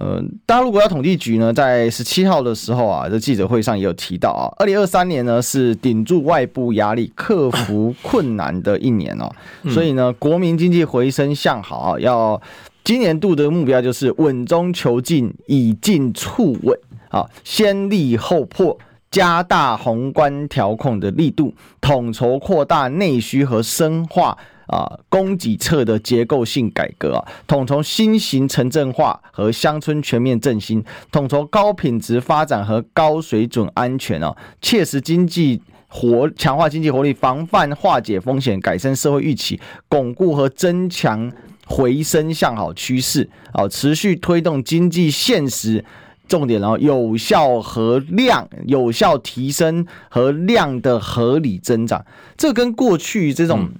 [0.00, 9.28] 呃，大陆国家统计局呢，在十七号的时候啊，在记者会上也有提到啊，二零二三年呢是顶住外部压力、克服困难的一年哦，
[9.70, 12.40] 所以呢，国民经济回升向好啊，要
[12.84, 16.78] 今年度的目标就是稳中求进，以进促稳
[17.10, 18.78] 啊，先立后破，
[19.10, 24.38] 加大宏观调控的力度，统筹扩大内需和深化。
[24.68, 39.58] 啊，供给侧的结构性改革啊，统筹新型城镇化和乡村全面振兴，统筹高品质发展和高水准安全啊，切实经济活，强化经济活力，防范化解风险，改善社会预期，
[39.88, 41.32] 巩固和增强
[41.66, 45.82] 回升向好趋势啊，持续推动经济现实
[46.28, 52.04] 重点，然后有效和量有效提升和量的合理增长，
[52.36, 53.70] 这跟过去这种。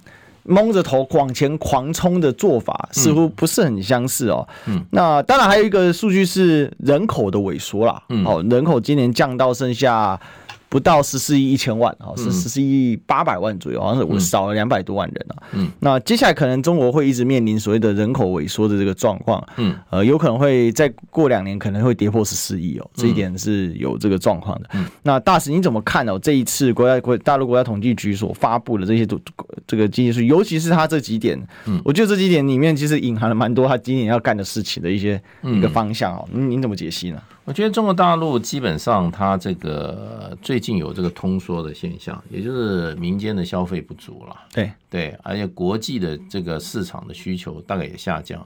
[0.43, 4.47] 蒙着头往前狂冲的做法似乎不是很相似哦。
[4.65, 8.01] 嗯，那当然还有一个数据是人口的萎缩啦。
[8.09, 10.19] 嗯，哦，人口今年降到剩下。
[10.69, 15.43] 不到十四亿一千万啊，是十四亿八百万左右，好像是我少了两百多万人啊。
[15.53, 19.43] 嗯，那接下来可能中国会一直面临所谓的人口萎缩的这个状况。
[19.57, 24.69] 嗯，呃，有可能会再过两年可能会跌破十四亿哦，这一点是有这个状况的。
[24.73, 26.17] 嗯，那大使你怎么看呢？
[26.19, 29.19] 这一次国家国大陆国家统计局所发布的这些都
[29.65, 36.27] 这个经济数据，尤其是它这几点，嗯，我觉得这几点里面其实隐含了蛮多他今年要干的事情的一些一个方向哦。
[36.31, 37.19] 您您怎么解析呢？
[37.49, 44.35] 我觉得中国大陆基本上它这个最近有这个通缩的现象，也就是民间的消费不足了。
[44.53, 48.39] 对对，而且国际的这个市场的需求大概也下降，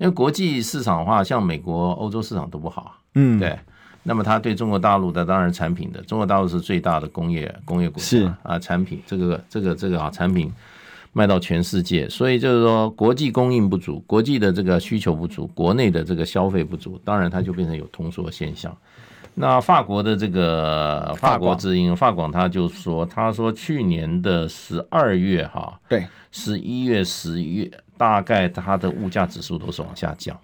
[0.00, 2.96] 因为国际市场的话，像美国、欧洲市场都不好。
[3.14, 3.56] 嗯，对。
[4.02, 10.52] 那么它对中国大陆的当然产品的，中国大陆是最大的工业工业国家是啊，产品这个这个这个啊产品。
[11.12, 18.76] 卖到全世界，所以就是说，国际供应不足，国际的这个需求不足，国内的这个消费不足，当然它就变成有通缩现象。
[19.34, 30.36] 那法国的这个法国之音，法广他就说，他说去年的十二月哈，对，十一月、十一月，大概它的物价指数都是往下降，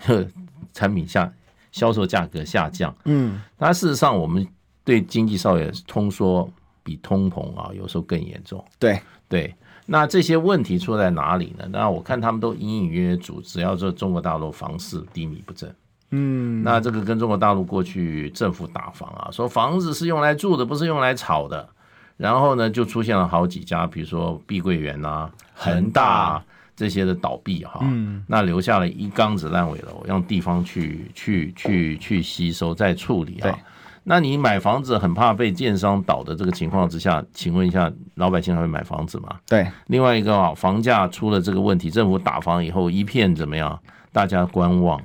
[0.00, 0.26] 呵，
[0.74, 1.32] 产品下
[1.70, 2.94] 销售价格下降。
[3.06, 4.46] 嗯，但事实上，我们
[4.84, 6.46] 对经济上也通缩
[6.82, 8.62] 比通膨啊，有时候更严重。
[8.78, 9.54] 对对。
[9.86, 11.64] 那这些问题出在哪里呢？
[11.70, 15.74] 那我看他们都隐隐约约主，只要说中国大陆房市低迷不振，
[16.10, 21.68] 嗯，那这个跟中国大陆过去政府打房啊，说房子是用来住的，不是用来炒的。
[22.16, 26.40] 然后呢，就出现了好几家，比如说碧桂园啊、恒大
[26.76, 27.80] 这些的倒闭哈。
[27.82, 33.58] 嗯，那留下了一缸子烂尾楼，让地方去去去去吸收再处理啊。
[34.04, 39.38] 那你买房子很怕被建商倒的这个情况之下，请问一下，老百姓还会买房子吗？
[39.46, 39.66] 对。
[39.86, 43.78] 另外一个啊，房价出了这个问题，政府打房以后一片怎么样？
[44.10, 45.00] 大家观望，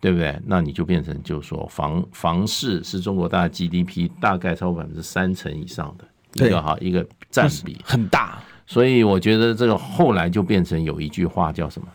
[0.00, 0.36] 对不对？
[0.44, 11.86] 那你就变成就是说房房市是中国大 GDP 大概超过百分之三成以上的一个哈一个占比很大，所以我觉得这个后来就变成有一句话叫什么？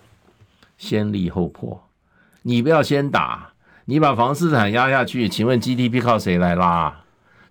[0.77, 1.77] 先立后破，
[2.41, 3.51] 你不要先打。
[3.89, 6.93] 你把房市产压下去，请问 GDP 靠谁来拉？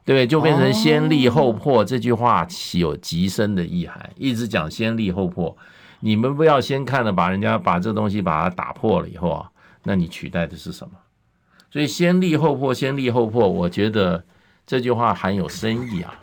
[0.05, 0.27] 对不对？
[0.27, 4.11] 就变成先立后破这句话，有极深的意涵。
[4.17, 5.57] 一直讲先立后破，
[6.01, 9.51] 你们不要先看了，把人家把这东西把它打破了以后啊，
[9.85, 10.93] 那你取代的是什么？
[11.71, 14.23] 所以先立后破，先立后破，我觉得
[14.67, 16.15] 这句话含有深意啊。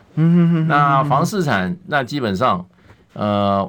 [0.68, 2.64] 那房市产，那基本上，
[3.14, 3.68] 呃，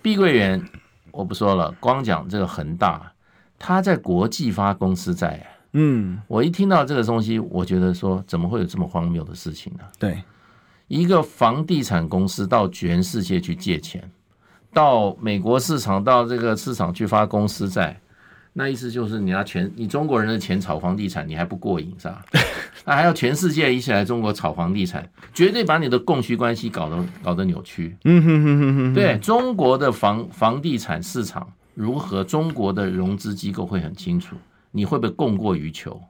[0.00, 0.64] 碧桂园
[1.10, 3.12] 我不说了，光讲这个恒大，
[3.58, 5.44] 它在国际发公司债。
[5.72, 9.84] 嗯，我一听到这个东西，我觉得说，怎么会有这么荒谬的事情呢？
[9.98, 10.22] 对，
[10.88, 14.10] 一个房地产公司到全世界去借钱，
[14.72, 17.98] 到美国市场，到这个市场去发公司债，
[18.52, 22.22] 那意思就是你拿全你中国人的钱炒房地产，你还不过瘾是吧？
[22.84, 27.96] 那还要全世界一起来中国炒房地产，绝对把你的供需关系搞得搞得扭曲。
[28.04, 34.36] 嗯哼哼哼哼，对中国的房房地产市场如何，中国的融资机构会很清楚。
[34.72, 36.02] 你会不会供过于求？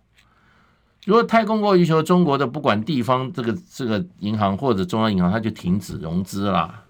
[1.04, 6.84] 如果太供过于求，中国的不管地方这个这个银行或者中央银行，它就停止融资啦，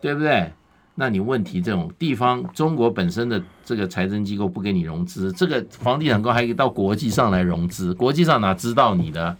[0.00, 0.52] 对不对？
[0.94, 9.36] 那你问题这种地方，中国本身的这个财政机构不给你融资，这个房地产公还可以到国际上来融资，国际上哪知道你的？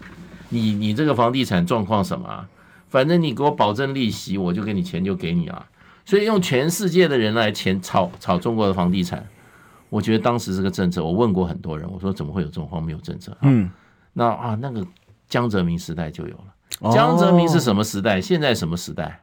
[0.49, 2.47] 你你这个房地产状况什么？
[2.88, 5.66] 反正你给我保证利息，我就给你钱就给你啊。
[6.05, 9.26] 所以用全世界的人来钱炒炒中国的房地产。
[9.91, 13.37] 我觉得当时这个政策，我问过很多人，我说怎么会有这种荒谬政策？
[13.43, 13.70] 嗯，
[14.12, 14.85] 那啊，那个
[15.28, 16.93] 江泽民时代就有了。
[16.93, 18.20] 江泽民是什么时代？
[18.20, 19.20] 现在什么时代？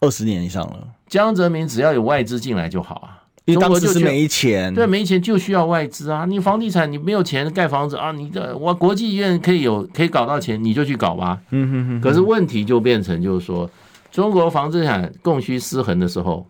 [0.00, 0.88] 二十年以上了。
[1.08, 6.24] 江泽民只要有外资进来就好啊，因为当时是没钱，对，没钱就需要外资啊。
[6.24, 11.40] 你房地产你没有钱盖房子啊，你的我国际医院可以有可以搞到钱，你就去搞吧。
[11.50, 12.00] 嗯哼哼。
[12.00, 13.68] 可是问题就变成就是说，
[14.10, 16.46] 中国房地产供需失衡的时候，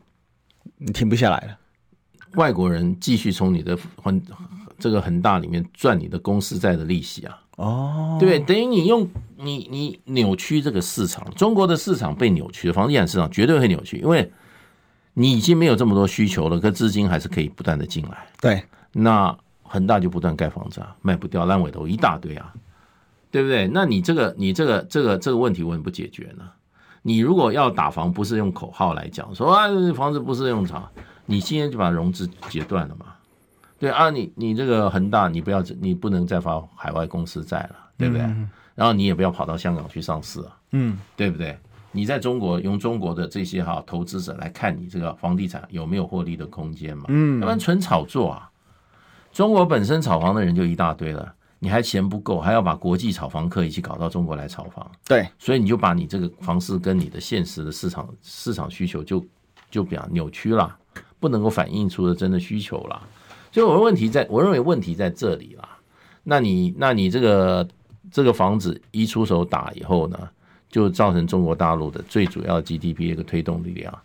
[0.78, 1.58] 你停不下来了。
[2.34, 4.20] 外国人继续从你的恒
[4.78, 14.32] 这个恒大里面赚你的公司债的利息啊，哦，对，等于你用你你扭曲这个市场，中国的市场被扭曲，房地产市场绝对会扭曲，因为
[15.14, 18.26] 你已经没有这么多需求了，可资金还是可以不断的进来。
[18.40, 22.52] 对，那恒大就不断盖房子啊，卖不掉，烂尾楼一大堆啊，
[23.30, 23.68] 对不对？
[23.68, 26.44] 那你这个你这个这个这个问题为什么不解决呢？
[27.02, 30.90] 你如果要打房，不是用口号来讲，说啊房子不是用炒。
[31.26, 33.06] 你今天就把融资截断了嘛？
[33.78, 38.24] 对啊，你你这个恒大，你不要你不能再发海外公司债了，对不对？
[38.24, 41.58] 嗯、然后你也不要跑到香港去上市啊，嗯，对不对？
[41.90, 47.04] 你在中国用中国的这些哈投资者来看你这个房地产有没有获利的空间嘛？
[47.08, 48.48] 嗯，要不然纯炒作啊！
[49.32, 59.24] 中国本身炒房的人就一大堆了，你还嫌不够，还要把国际炒房客一起搞到中国来炒房，对，所以你就把你这个房市跟你的现实的市场市场需求就
[59.70, 60.78] 就比较扭曲了。
[61.22, 63.00] 不能够反映出的真的需求啦，
[63.52, 65.68] 所以我的问题在，我认为问题在这里啦。
[66.24, 67.68] 那你，那你这个
[68.10, 70.18] 这个房子一出手打以后呢，
[70.68, 73.96] 就造成中国大陆的最主要 GDP 的一个推动力量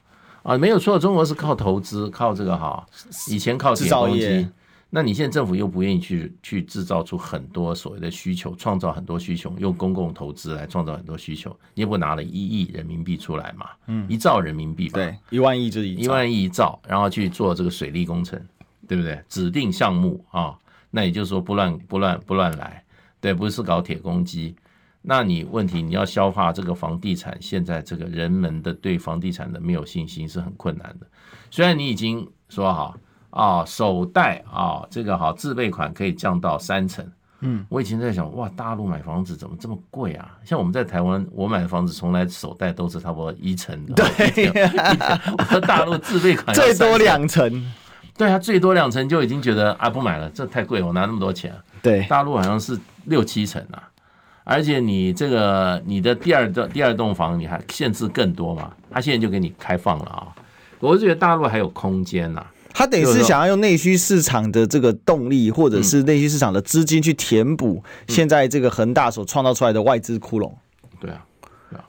[0.44, 2.86] 啊，没有错，中国是靠投资，靠这个哈，
[3.32, 4.48] 以前靠铁公鸡。
[4.90, 13.68] 那你现在政府又不愿意去去制造出很多所谓的需求，创造很多需求，用公共投资来创造很多需求，你也不拿了一亿人民币出来嘛？
[13.88, 18.42] 嗯，一兆人民币吧，对，一万亿就是一万亿一兆，然后去做这个水利工程，
[18.88, 19.22] 对不对？
[19.28, 20.58] 指定项目啊，
[20.90, 22.82] 那也就是说不乱不乱不乱来，
[23.20, 24.56] 对，不是搞铁公鸡。
[25.02, 31.06] 那你问题你要消化这个房地产，现在这个人们的对房地产的没有信心是很困难的。
[31.52, 32.98] 虽然你已经说好。
[33.30, 37.06] 啊，首贷啊，这个好，自备款可以降到三成。
[37.42, 40.32] 嗯，我以前在想，哇，大陆买房子怎么这么贵啊？
[40.44, 43.94] 像我们在台湾，我买的房子从来首贷都是差不多一成的。
[43.94, 44.50] 对，
[45.38, 47.72] 我说大陆自备款 最多两成。
[48.18, 51.54] 对啊，最多两成就已经觉得啊，不买了，这太贵，我拿那么多钱。
[51.84, 52.76] 对，大陆好像是
[53.06, 53.84] 六七成啊，
[54.44, 58.72] 而且你这个你的第二栋第二栋房你还限制更多嘛？
[58.90, 60.34] 他现在就给你开放了啊，
[60.80, 62.52] 我是觉得大陆还有空间呐、啊。
[62.78, 70.52] 他等于是想要用内需市场的这个动力，或者是内需市场的资金去填补现在这个恒大所创造出来的外资窟窿。
[71.00, 71.26] 对啊，
[71.72, 71.86] 对啊。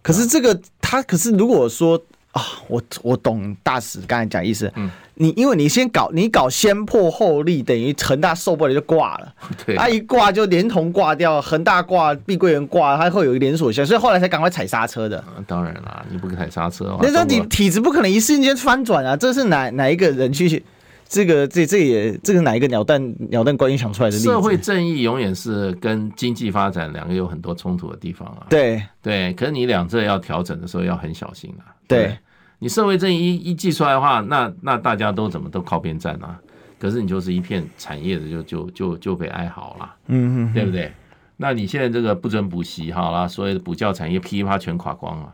[0.00, 2.00] 可是这个他，可是如果说。
[2.38, 9.34] 啊，我我懂大使刚才讲意思，嗯，你因为你先搞，你搞先破后立，等于恒大受不了就挂了，
[9.66, 15.22] 对，他一挂就连同挂掉，恒大挂，碧桂园挂，他会有一个连锁效应，所以后来才赶快踩刹车的。
[15.46, 20.62] 当然啦，你不踩刹车的话，那时候你体质不可能一瞬间翻转啊，这是哪哪一个人去？
[21.10, 24.28] 这个这这也这个哪一个鸟蛋鸟蛋观音想出来的例子？
[24.28, 28.44] 社会正义永远是跟经济发展两个有很多冲突的地方啊。
[28.50, 31.72] 对对，可是你两者要调整的时候要很小心啊。
[31.86, 32.14] 对。
[32.58, 36.38] 对你社会正义一一记出来的话，那那大家都怎么都靠边站啊？
[36.78, 40.92] 可是你就是一片产业的就就就就被哀嚎了，嗯嗯，对不对？
[41.36, 45.32] 那你现在这个不准补习，好了，所有的补教产业噼啪全垮光了，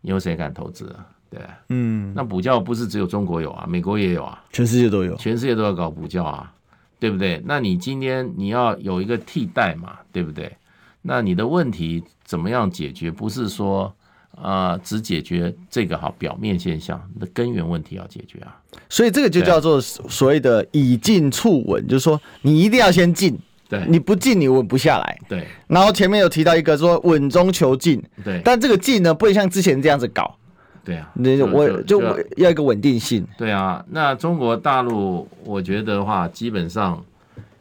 [0.00, 1.06] 你有谁敢投资啊？
[1.30, 6.52] 对，嗯，那补教不是只有中国有啊，美国也有啊，全世界都有，全世界都要搞补教啊，
[6.98, 7.42] 对不对？
[7.44, 10.56] 那你今天你要有一个替代嘛，对不对？
[11.02, 13.10] 那你的问题怎么样解决？
[13.10, 13.94] 不是说。
[14.36, 18.56] 啊、呃，只解决这个好表面现象，的根源问题要解决啊。
[18.88, 25.46] 所以这个就叫做所谓的以进促稳，就是说你一定要先进，对，你不进你稳不下来，对。
[25.66, 28.40] 然后前面有提到一个说稳中求进，对。
[28.44, 30.36] 但这个进呢，不会像之前这样子搞，
[30.84, 31.10] 对啊。
[31.14, 32.02] 那我就
[32.36, 33.84] 要一个稳定性，对啊。
[33.90, 37.02] 那中国大陆，我觉得的话，基本上。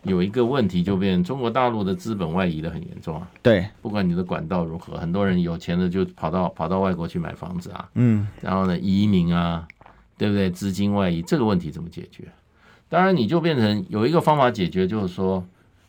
[0.04, 3.28] 有一个问题就变，中国大陆的资本外移的很严重啊。
[3.42, 7.90] 对，不管你的管道如何，很多人有钱的就跑到跑到外国去买房子啊。
[7.96, 9.66] 嗯，然后呢，移民啊，
[10.18, 10.52] 对不对？
[10.52, 12.26] 资金外移这个问题怎么解决？
[12.90, 15.42] 当然，你就变成有一个方法解决，就是说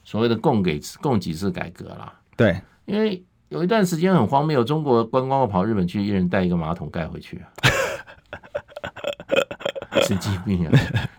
[0.05, 2.13] 所谓的供给供给式改革啦。
[2.37, 7.51] 对，因为有一段时间很荒谬，中国观光跑日本去，一人带一个马桶盖回去啊，
[10.07, 10.73] 神经病啊！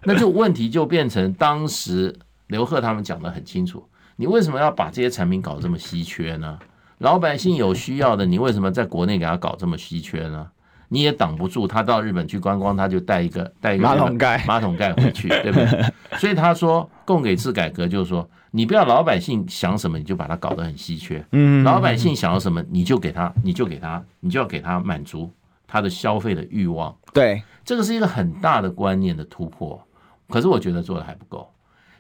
[0.03, 2.17] 那就问题就变成当时。
[2.47, 6.59] 刘贺他们讲得很清楚，你为什么要把这些产品搞这么稀缺呢？
[6.99, 10.47] 老百姓有需要的，你为什么在国内给他搞这么稀缺呢？
[10.87, 15.93] 你也挡不住他到日本去观光，他就带一个带一个马桶盖马桶盖回去，对不对？
[16.19, 25.29] 所以他说供给制改革就是说，你不要老百姓想什么你就把它搞得很稀缺，嗯，老百姓想要什么你就给他，你就给他，你就要给他满足
[25.67, 26.95] 他的消费的欲望。
[27.11, 29.83] 对，这个是一个很大的观念的突破，
[30.29, 31.51] 可是我觉得做的还不够。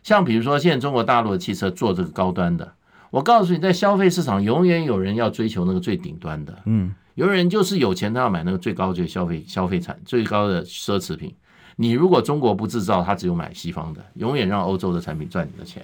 [0.05, 2.73] 像比如说，现在中国大陆的汽车做这个高端的，
[3.09, 11.33] 我告诉你，在消费市场永远有人要追求那个最顶端的，嗯，有人就是有钱，他要买那个最高最消费消费产最高的奢侈品。
[11.75, 15.83] 你如果中国不制造，他只有买西方的，永远让欧洲的产品赚你的钱。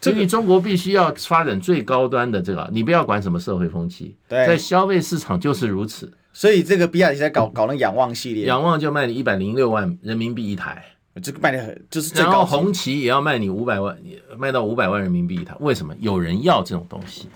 [0.00, 6.12] 所以中国必须要发展最高端的这个，你不要管什么社会风气，在消费市场就是如此。
[6.32, 10.84] 所以这个比亚迪在搞搞那仰望系列，仰望就卖你一百零六万人民币一台。
[11.20, 13.96] 这个卖的很，就是然后红旗也要卖你五百万，
[14.36, 15.54] 卖到五百万人民币一台。
[15.60, 17.28] 为什么有人要这种东西？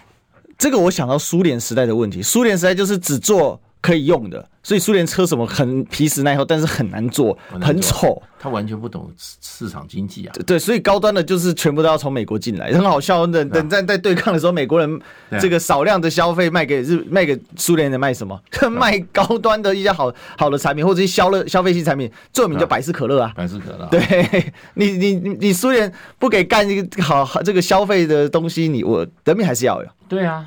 [0.59, 4.49] 这个我想到苏联时代的问题，苏联时代就是只做可以用的。
[4.65, 8.23] 所以苏联车什么很皮实耐候，但是很难做，很丑。
[8.39, 10.33] 他完全不懂市场经济啊。
[10.47, 13.27] 对，所以高端的就是全部都要从美国进来，很好笑。
[13.27, 15.01] 等等在在对抗的时候，美国人
[15.41, 18.41] 这个少量的消费卖给日卖给苏联人卖什么？
[18.71, 23.33] 卖高端的一些好好的产品，或者是消乐消费性产品，最有名叫百事可乐啊。
[23.35, 23.89] 百事可乐。
[23.91, 24.01] 对
[24.75, 29.89] 你你你你苏联不给干一个好这个消费的东西，你我人民还是要有。
[30.09, 30.47] 对啊。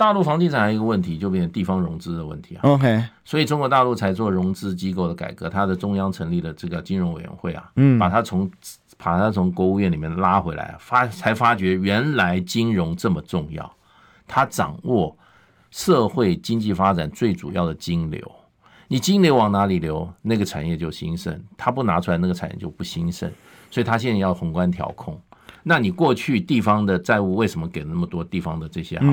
[0.00, 2.60] 大陆房地产还有一个问题，就变成地方融资的问题啊。
[2.62, 8.50] OK，所以中国大陆才做融资机构的改革，它的中央成立了这个金融委员会啊，嗯，把它从
[8.96, 13.70] 把它从国务院里面拉回来，发才发觉原来金融这么重要，
[14.26, 15.14] 它掌握
[15.70, 18.32] 社会经济发展最主要的金流，
[18.88, 23.30] 你金流往哪里流，那个产业就兴盛，它不拿出来，那个产业就不兴盛，
[23.70, 25.20] 所以它现在要宏观调控。
[25.62, 29.06] 那你过去地方的债务为什么给了那么多地方的这些哈，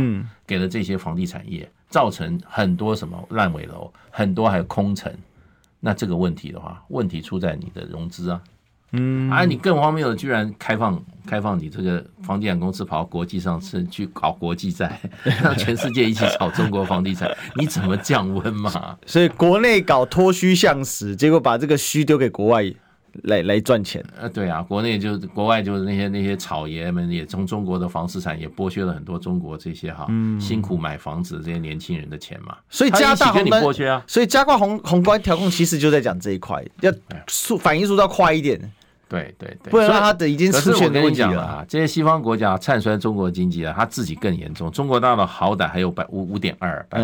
[0.45, 5.11] 给了这些房地产业，造成很多什么烂尾楼，很多还有空城。
[5.79, 8.41] 那这个问题的话，问题出在你的融资啊，
[8.93, 14.99] 嗯，而你更荒谬的，居然开放开放你这个房地产公司跑到国际上是去搞国际债，
[15.43, 18.97] 让全世界一起炒中国房地产，你怎么降温嘛？
[19.05, 22.73] 所以国内搞脱虚向实，结果把这个虚丢给国外。
[23.23, 36.91] 来来赚钱，呃，对啊，国内就国外就是那些那些草爷们也从中国的房市产也剥削了很多中国这些哈、嗯、辛苦买房子的这些年轻人的钱嘛，所以加大宏观剥削啊，所以加快宏宏观调控其实就在讲这一块，要
[37.27, 38.59] 速反应速度要快一点，
[39.09, 41.41] 对对对，不然他的已经出现问题了。
[41.41, 47.01] 啊，这些西方国家唱衰中国经济啊，他自己更严重，中国大陆好歹还有百五五点二百。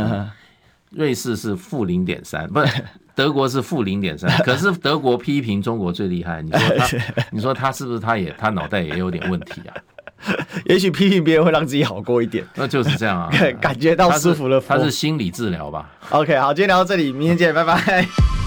[0.96, 2.84] 瑞士是负零点三，不是
[3.16, 6.42] 德国是负零点三， 可是德国批评中国最厉害。
[6.42, 6.88] 你说他，
[7.32, 9.76] 你说他是不是他也他脑袋也有点问题啊？
[10.66, 14.62] 也许批评别人会让自己好过一点，那就是这样啊，感觉到舒服了。
[14.66, 18.43] 他是心理治疗吧？OK，好，今天聊到这里，明天见，拜拜。